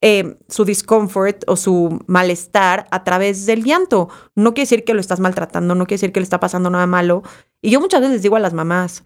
eh, 0.00 0.36
su 0.48 0.64
discomfort 0.64 1.44
o 1.46 1.56
su 1.56 1.98
malestar 2.06 2.86
a 2.90 3.04
través 3.04 3.44
del 3.44 3.62
llanto. 3.62 4.08
No 4.34 4.54
quiere 4.54 4.64
decir 4.66 4.84
que 4.84 4.94
lo 4.94 5.00
estás 5.00 5.20
maltratando, 5.20 5.74
no 5.74 5.86
quiere 5.86 5.96
decir 5.96 6.12
que 6.12 6.20
le 6.20 6.24
está 6.24 6.40
pasando 6.40 6.70
nada 6.70 6.86
malo. 6.86 7.22
Y 7.60 7.70
yo 7.70 7.80
muchas 7.80 8.00
veces 8.00 8.14
les 8.14 8.22
digo 8.22 8.36
a 8.36 8.40
las 8.40 8.54
mamás, 8.54 9.04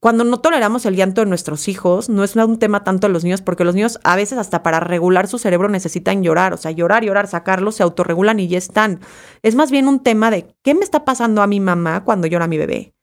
cuando 0.00 0.22
no 0.22 0.38
toleramos 0.38 0.86
el 0.86 0.94
llanto 0.94 1.22
de 1.22 1.26
nuestros 1.26 1.66
hijos, 1.66 2.08
no 2.08 2.22
es 2.22 2.36
un 2.36 2.58
tema 2.58 2.84
tanto 2.84 3.08
de 3.08 3.12
los 3.12 3.24
niños, 3.24 3.42
porque 3.42 3.64
los 3.64 3.74
niños 3.74 3.98
a 4.04 4.14
veces 4.14 4.38
hasta 4.38 4.62
para 4.62 4.78
regular 4.78 5.26
su 5.26 5.38
cerebro 5.38 5.68
necesitan 5.68 6.22
llorar, 6.22 6.54
o 6.54 6.56
sea, 6.56 6.70
llorar, 6.70 7.04
llorar, 7.04 7.26
sacarlo, 7.26 7.72
se 7.72 7.82
autorregulan 7.82 8.38
y 8.38 8.46
ya 8.46 8.58
están. 8.58 9.00
Es 9.42 9.56
más 9.56 9.72
bien 9.72 9.88
un 9.88 10.00
tema 10.00 10.30
de 10.30 10.54
qué 10.62 10.74
me 10.74 10.84
está 10.84 11.04
pasando 11.04 11.42
a 11.42 11.48
mi 11.48 11.58
mamá 11.58 12.04
cuando 12.04 12.28
llora 12.28 12.46
mi 12.46 12.58
bebé. 12.58 12.94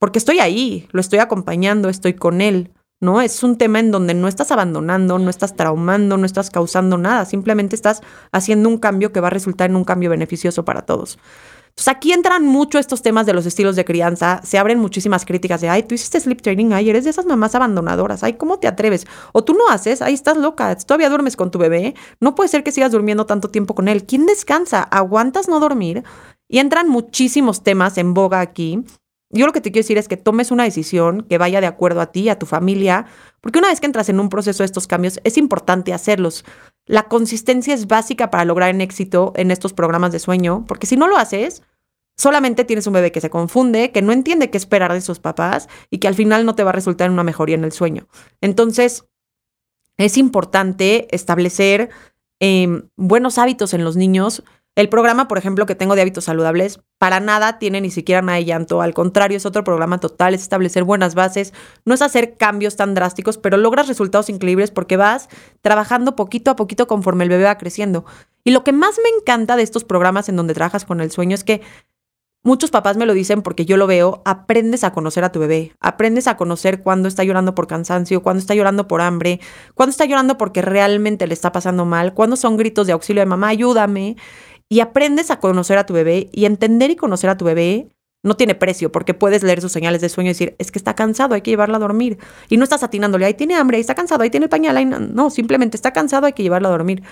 Porque 0.00 0.18
estoy 0.18 0.40
ahí, 0.40 0.88
lo 0.90 1.00
estoy 1.00 1.20
acompañando, 1.20 1.88
estoy 1.88 2.14
con 2.14 2.40
él, 2.40 2.72
¿no? 3.00 3.20
Es 3.20 3.44
un 3.44 3.56
tema 3.56 3.78
en 3.78 3.92
donde 3.92 4.14
no 4.14 4.26
estás 4.26 4.50
abandonando, 4.50 5.20
no 5.20 5.30
estás 5.30 5.54
traumando, 5.54 6.16
no 6.16 6.26
estás 6.26 6.50
causando 6.50 6.98
nada, 6.98 7.24
simplemente 7.24 7.76
estás 7.76 8.02
haciendo 8.32 8.68
un 8.68 8.78
cambio 8.78 9.12
que 9.12 9.20
va 9.20 9.28
a 9.28 9.30
resultar 9.30 9.70
en 9.70 9.76
un 9.76 9.84
cambio 9.84 10.10
beneficioso 10.10 10.64
para 10.64 10.82
todos. 10.82 11.18
Entonces 11.74 11.88
aquí 11.88 12.12
entran 12.12 12.44
mucho 12.44 12.78
estos 12.78 13.02
temas 13.02 13.26
de 13.26 13.32
los 13.32 13.46
estilos 13.46 13.74
de 13.74 13.84
crianza, 13.84 14.40
se 14.44 14.58
abren 14.58 14.78
muchísimas 14.78 15.24
críticas 15.24 15.60
de, 15.60 15.68
ay, 15.68 15.82
tú 15.82 15.96
hiciste 15.96 16.20
sleep 16.20 16.40
training, 16.40 16.70
ay, 16.72 16.88
eres 16.88 17.02
de 17.02 17.10
esas 17.10 17.26
mamás 17.26 17.56
abandonadoras, 17.56 18.22
ay, 18.22 18.34
¿cómo 18.34 18.60
te 18.60 18.68
atreves? 18.68 19.08
O 19.32 19.42
tú 19.42 19.54
no 19.54 19.68
haces, 19.68 20.00
ahí 20.00 20.14
estás 20.14 20.36
loca, 20.36 20.76
todavía 20.76 21.08
duermes 21.08 21.34
con 21.34 21.50
tu 21.50 21.58
bebé, 21.58 21.96
no 22.20 22.36
puede 22.36 22.48
ser 22.48 22.62
que 22.62 22.70
sigas 22.70 22.92
durmiendo 22.92 23.26
tanto 23.26 23.48
tiempo 23.48 23.74
con 23.74 23.88
él. 23.88 24.04
¿Quién 24.04 24.24
descansa? 24.26 24.82
¿Aguantas 24.84 25.48
no 25.48 25.58
dormir? 25.58 26.04
Y 26.48 26.60
entran 26.60 26.88
muchísimos 26.88 27.64
temas 27.64 27.98
en 27.98 28.14
boga 28.14 28.38
aquí. 28.38 28.84
Yo 29.34 29.46
lo 29.46 29.52
que 29.52 29.60
te 29.60 29.72
quiero 29.72 29.82
decir 29.82 29.98
es 29.98 30.06
que 30.06 30.16
tomes 30.16 30.52
una 30.52 30.62
decisión 30.62 31.22
que 31.28 31.38
vaya 31.38 31.60
de 31.60 31.66
acuerdo 31.66 32.00
a 32.00 32.12
ti, 32.12 32.28
a 32.28 32.38
tu 32.38 32.46
familia, 32.46 33.06
porque 33.40 33.58
una 33.58 33.68
vez 33.68 33.80
que 33.80 33.86
entras 33.86 34.08
en 34.08 34.20
un 34.20 34.28
proceso 34.28 34.62
de 34.62 34.66
estos 34.66 34.86
cambios, 34.86 35.20
es 35.24 35.36
importante 35.36 35.92
hacerlos. 35.92 36.44
La 36.86 37.08
consistencia 37.08 37.74
es 37.74 37.88
básica 37.88 38.30
para 38.30 38.44
lograr 38.44 38.70
en 38.70 38.80
éxito 38.80 39.32
en 39.34 39.50
estos 39.50 39.72
programas 39.72 40.12
de 40.12 40.20
sueño, 40.20 40.64
porque 40.68 40.86
si 40.86 40.96
no 40.96 41.08
lo 41.08 41.16
haces, 41.16 41.62
solamente 42.16 42.64
tienes 42.64 42.86
un 42.86 42.92
bebé 42.92 43.10
que 43.10 43.20
se 43.20 43.28
confunde, 43.28 43.90
que 43.90 44.02
no 44.02 44.12
entiende 44.12 44.50
qué 44.50 44.56
esperar 44.56 44.92
de 44.92 45.00
sus 45.00 45.18
papás 45.18 45.68
y 45.90 45.98
que 45.98 46.06
al 46.06 46.14
final 46.14 46.46
no 46.46 46.54
te 46.54 46.62
va 46.62 46.70
a 46.70 46.74
resultar 46.74 47.06
en 47.06 47.14
una 47.14 47.24
mejoría 47.24 47.56
en 47.56 47.64
el 47.64 47.72
sueño. 47.72 48.06
Entonces, 48.40 49.04
es 49.96 50.16
importante 50.16 51.08
establecer 51.10 51.90
em, 52.40 52.88
buenos 52.96 53.38
hábitos 53.38 53.74
en 53.74 53.82
los 53.82 53.96
niños. 53.96 54.44
El 54.76 54.88
programa, 54.88 55.28
por 55.28 55.38
ejemplo, 55.38 55.66
que 55.66 55.76
tengo 55.76 55.94
de 55.94 56.02
hábitos 56.02 56.24
saludables, 56.24 56.80
para 56.98 57.20
nada 57.20 57.60
tiene 57.60 57.80
ni 57.80 57.92
siquiera 57.92 58.22
nada 58.22 58.38
de 58.38 58.44
llanto. 58.44 58.82
Al 58.82 58.92
contrario, 58.92 59.36
es 59.36 59.46
otro 59.46 59.62
programa 59.62 60.00
total, 60.00 60.34
es 60.34 60.42
establecer 60.42 60.82
buenas 60.82 61.14
bases, 61.14 61.54
no 61.84 61.94
es 61.94 62.02
hacer 62.02 62.36
cambios 62.36 62.74
tan 62.74 62.94
drásticos, 62.94 63.38
pero 63.38 63.56
logras 63.56 63.86
resultados 63.86 64.28
increíbles 64.30 64.72
porque 64.72 64.96
vas 64.96 65.28
trabajando 65.62 66.16
poquito 66.16 66.50
a 66.50 66.56
poquito 66.56 66.88
conforme 66.88 67.22
el 67.22 67.30
bebé 67.30 67.44
va 67.44 67.58
creciendo. 67.58 68.04
Y 68.42 68.50
lo 68.50 68.64
que 68.64 68.72
más 68.72 68.98
me 69.00 69.10
encanta 69.16 69.54
de 69.54 69.62
estos 69.62 69.84
programas 69.84 70.28
en 70.28 70.36
donde 70.36 70.54
trabajas 70.54 70.84
con 70.84 71.00
el 71.00 71.12
sueño 71.12 71.36
es 71.36 71.44
que 71.44 71.60
Muchos 72.46 72.70
papás 72.70 72.98
me 72.98 73.06
lo 73.06 73.14
dicen 73.14 73.40
porque 73.40 73.64
yo 73.64 73.78
lo 73.78 73.86
veo, 73.86 74.20
aprendes 74.26 74.84
a 74.84 74.92
conocer 74.92 75.24
a 75.24 75.32
tu 75.32 75.40
bebé, 75.40 75.72
aprendes 75.80 76.26
a 76.26 76.36
conocer 76.36 76.82
cuándo 76.82 77.08
está 77.08 77.24
llorando 77.24 77.54
por 77.54 77.66
cansancio, 77.66 78.22
cuándo 78.22 78.40
está 78.40 78.54
llorando 78.54 78.86
por 78.86 79.00
hambre, 79.00 79.40
cuándo 79.72 79.92
está 79.92 80.04
llorando 80.04 80.36
porque 80.36 80.60
realmente 80.60 81.26
le 81.26 81.32
está 81.32 81.52
pasando 81.52 81.86
mal, 81.86 82.12
cuándo 82.12 82.36
son 82.36 82.58
gritos 82.58 82.86
de 82.86 82.92
auxilio 82.92 83.22
de 83.22 83.26
mamá, 83.26 83.48
ayúdame, 83.48 84.18
y 84.68 84.80
aprendes 84.80 85.30
a 85.30 85.40
conocer 85.40 85.78
a 85.78 85.86
tu 85.86 85.94
bebé 85.94 86.30
y 86.32 86.46
entender 86.46 86.90
y 86.90 86.96
conocer 86.96 87.30
a 87.30 87.36
tu 87.36 87.44
bebé 87.44 87.88
no 88.22 88.36
tiene 88.36 88.54
precio 88.54 88.90
porque 88.90 89.14
puedes 89.14 89.42
leer 89.42 89.60
sus 89.60 89.70
señales 89.70 90.00
de 90.00 90.08
sueño 90.08 90.30
y 90.30 90.32
decir, 90.32 90.56
es 90.58 90.72
que 90.72 90.78
está 90.78 90.94
cansado, 90.94 91.34
hay 91.34 91.42
que 91.42 91.50
llevarla 91.50 91.76
a 91.76 91.80
dormir. 91.80 92.18
Y 92.48 92.56
no 92.56 92.64
estás 92.64 92.82
atinándole, 92.82 93.26
ahí 93.26 93.34
tiene 93.34 93.54
hambre, 93.54 93.76
ahí 93.76 93.82
está 93.82 93.94
cansado, 93.94 94.22
ahí 94.22 94.30
tiene 94.30 94.44
el 94.44 94.50
pañal, 94.50 94.76
ahí 94.76 94.86
no, 94.86 94.98
no, 94.98 95.28
simplemente 95.30 95.76
está 95.76 95.92
cansado, 95.92 96.26
hay 96.26 96.32
que 96.32 96.42
llevarla 96.42 96.68
a 96.68 96.72
dormir. 96.72 97.02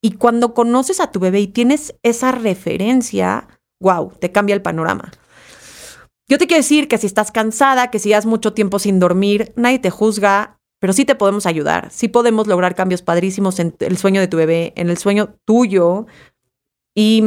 Y 0.00 0.12
cuando 0.12 0.54
conoces 0.54 1.00
a 1.00 1.10
tu 1.10 1.18
bebé 1.18 1.40
y 1.40 1.48
tienes 1.48 1.96
esa 2.04 2.30
referencia, 2.30 3.48
wow, 3.80 4.12
te 4.20 4.30
cambia 4.30 4.54
el 4.54 4.62
panorama. 4.62 5.10
Yo 6.28 6.38
te 6.38 6.46
quiero 6.46 6.60
decir 6.60 6.86
que 6.86 6.98
si 6.98 7.06
estás 7.06 7.32
cansada, 7.32 7.90
que 7.90 7.98
si 7.98 8.12
has 8.12 8.24
mucho 8.24 8.52
tiempo 8.52 8.78
sin 8.78 9.00
dormir, 9.00 9.52
nadie 9.56 9.80
te 9.80 9.90
juzga, 9.90 10.60
pero 10.78 10.92
sí 10.92 11.04
te 11.04 11.16
podemos 11.16 11.46
ayudar. 11.46 11.90
Sí 11.90 12.06
podemos 12.06 12.46
lograr 12.46 12.76
cambios 12.76 13.02
padrísimos 13.02 13.58
en 13.58 13.74
el 13.80 13.98
sueño 13.98 14.20
de 14.20 14.28
tu 14.28 14.36
bebé, 14.36 14.72
en 14.76 14.88
el 14.88 14.98
sueño 14.98 15.34
tuyo 15.44 16.06
y 17.00 17.22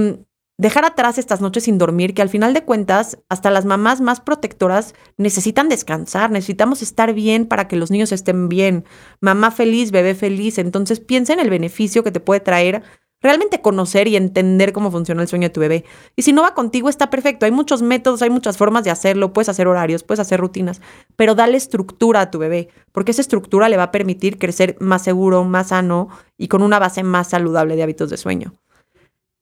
dejar 0.57 0.83
atrás 0.83 1.17
estas 1.17 1.39
noches 1.39 1.63
sin 1.63 1.77
dormir, 1.77 2.13
que 2.13 2.21
al 2.21 2.27
final 2.27 2.53
de 2.53 2.65
cuentas, 2.65 3.17
hasta 3.29 3.49
las 3.49 3.63
mamás 3.63 4.01
más 4.01 4.19
protectoras 4.19 4.95
necesitan 5.15 5.69
descansar, 5.69 6.29
necesitamos 6.29 6.81
estar 6.81 7.13
bien 7.13 7.45
para 7.45 7.69
que 7.69 7.77
los 7.77 7.89
niños 7.89 8.11
estén 8.11 8.49
bien. 8.49 8.83
Mamá 9.21 9.51
feliz, 9.51 9.91
bebé 9.91 10.13
feliz. 10.13 10.57
Entonces 10.57 10.99
piensa 10.99 11.31
en 11.31 11.39
el 11.39 11.49
beneficio 11.49 12.03
que 12.03 12.11
te 12.11 12.19
puede 12.19 12.41
traer 12.41 12.83
realmente 13.21 13.61
conocer 13.61 14.09
y 14.09 14.17
entender 14.17 14.73
cómo 14.73 14.91
funciona 14.91 15.21
el 15.21 15.29
sueño 15.29 15.47
de 15.47 15.53
tu 15.53 15.61
bebé. 15.61 15.85
Y 16.17 16.23
si 16.23 16.33
no 16.33 16.41
va 16.41 16.53
contigo, 16.53 16.89
está 16.89 17.09
perfecto. 17.09 17.45
Hay 17.45 17.53
muchos 17.53 17.81
métodos, 17.81 18.21
hay 18.21 18.29
muchas 18.29 18.57
formas 18.57 18.83
de 18.83 18.91
hacerlo. 18.91 19.31
Puedes 19.31 19.47
hacer 19.47 19.69
horarios, 19.69 20.03
puedes 20.03 20.19
hacer 20.19 20.41
rutinas, 20.41 20.81
pero 21.15 21.33
dale 21.33 21.55
estructura 21.55 22.19
a 22.19 22.29
tu 22.29 22.39
bebé, 22.39 22.67
porque 22.91 23.11
esa 23.11 23.21
estructura 23.21 23.69
le 23.69 23.77
va 23.77 23.83
a 23.83 23.91
permitir 23.91 24.37
crecer 24.37 24.75
más 24.81 25.01
seguro, 25.01 25.45
más 25.45 25.69
sano 25.69 26.09
y 26.37 26.49
con 26.49 26.61
una 26.61 26.77
base 26.77 27.03
más 27.03 27.29
saludable 27.29 27.77
de 27.77 27.83
hábitos 27.83 28.09
de 28.09 28.17
sueño. 28.17 28.53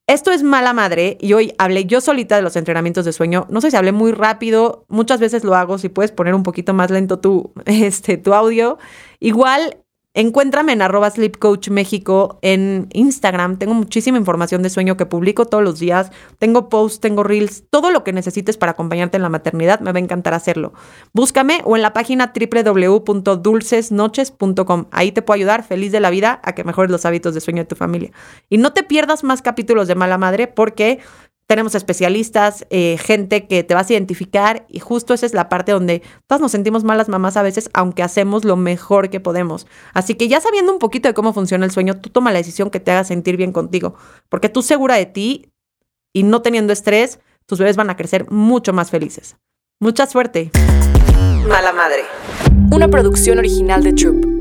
Esto 0.10 0.32
es 0.32 0.42
mala 0.42 0.74
madre 0.74 1.20
y 1.22 1.34
hoy 1.34 1.54
hablé 1.60 1.86
yo 1.86 2.02
solita 2.02 2.36
de 2.36 2.42
los 2.42 2.56
entrenamientos 2.56 3.06
de 3.06 3.14
sueño. 3.14 3.46
No 3.52 3.62
sé 3.62 3.70
si 3.70 3.78
hablé 3.78 3.92
muy 3.92 4.12
rápido, 4.12 4.84
muchas 4.88 5.20
veces 5.20 5.44
lo 5.44 5.54
hago, 5.54 5.78
si 5.78 5.88
puedes 5.88 6.12
poner 6.12 6.34
un 6.34 6.42
poquito 6.42 6.74
más 6.74 6.90
lento 6.90 7.20
tu, 7.20 7.54
este, 7.68 8.18
tu 8.18 8.34
audio. 8.34 8.80
Igual 9.20 9.78
Encuéntrame 10.16 10.74
en 10.74 10.82
arroba 10.82 11.14
México 11.70 12.40
en 12.42 12.88
Instagram. 12.94 13.60
Tengo 13.60 13.76
muchísima 13.76 14.18
información 14.18 14.64
de 14.64 14.72
sueño 14.72 14.98
que 14.98 15.06
publico 15.06 15.46
todos 15.46 15.64
los 15.64 15.78
días. 15.80 16.12
Tengo 16.40 16.68
posts, 16.68 17.00
tengo 17.00 17.22
reels, 17.24 17.66
todo 17.70 17.92
lo 17.92 18.04
que 18.04 18.12
necesites 18.12 18.58
para 18.58 18.72
acompañarte 18.72 19.18
en 19.18 19.24
la 19.24 19.30
maternidad. 19.30 19.82
Me 19.82 19.92
va 19.92 20.00
a 20.00 20.02
encantar 20.02 20.34
hacerlo. 20.34 20.74
Búscame 21.14 21.62
o 21.64 21.76
en 21.76 21.84
la 21.84 21.94
página 21.94 22.34
www.dulcesnoches.com. 22.34 24.86
Ahí 24.90 25.12
te 25.12 25.22
puedo 25.22 25.36
ayudar 25.36 25.64
feliz 25.64 25.92
de 25.92 26.00
la 26.00 26.10
vida 26.10 26.42
a 26.44 26.56
que 26.56 26.64
mejores 26.64 26.90
los 26.90 27.06
hábitos 27.06 27.36
de 27.36 27.42
sueño 27.42 27.62
de 27.62 27.68
tu 27.68 27.76
familia. 27.76 28.12
Y 28.50 28.58
no 28.58 28.74
te 28.74 28.82
pierdas 28.82 29.24
más 29.24 29.44
capítulos 29.44 29.88
de 29.88 29.94
Mala 29.94 30.18
Madre 30.18 30.48
porque 30.48 31.02
tenemos 31.50 31.74
especialistas, 31.74 32.68
eh, 32.70 33.00
gente 33.00 33.48
que 33.48 33.64
te 33.64 33.74
vas 33.74 33.90
a 33.90 33.94
identificar 33.94 34.68
y 34.70 34.80
justo 34.80 35.16
esa 35.16 35.26
es 35.26 35.34
la 35.34 35.50
parte 35.50 35.72
donde 35.72 36.04
todas 36.28 36.42
nos 36.42 36.52
sentimos 36.52 36.84
malas 36.84 37.10
mamás 37.10 37.38
a 37.38 37.42
veces, 37.42 37.72
aunque 37.74 38.04
hacemos 38.04 38.46
lo 38.46 38.56
mejor 38.56 39.10
que 39.10 39.20
podemos. 39.20 39.66
Así 39.96 40.14
que 40.14 40.28
ya 40.28 40.40
sabiendo 40.42 40.72
un 40.72 40.78
poquito 40.78 41.08
de 41.08 41.16
cómo 41.16 41.34
funciona 41.34 41.66
el 41.66 41.72
sueño, 41.72 42.00
tú 42.00 42.12
toma 42.12 42.32
la 42.32 42.38
decisión 42.38 42.70
que 42.70 42.80
te 42.80 42.92
haga 42.92 43.04
sentir 43.04 43.36
bien 43.36 43.52
contigo, 43.52 43.96
porque 44.30 44.48
tú 44.48 44.62
segura 44.62 44.94
de 44.94 45.08
ti 45.08 45.52
y 46.14 46.22
no 46.22 46.44
teniendo 46.44 46.72
estrés, 46.72 47.20
tus 47.48 47.58
bebés 47.58 47.78
van 47.78 47.90
a 47.90 47.96
crecer 47.96 48.30
mucho 48.30 48.72
más 48.72 48.92
felices. 48.92 49.36
Mucha 49.80 50.06
suerte. 50.06 50.52
Mala 51.48 51.74
Madre. 51.74 52.04
Una 52.72 52.90
producción 52.90 53.40
original 53.40 53.82
de 53.82 53.94
Troop. 53.94 54.39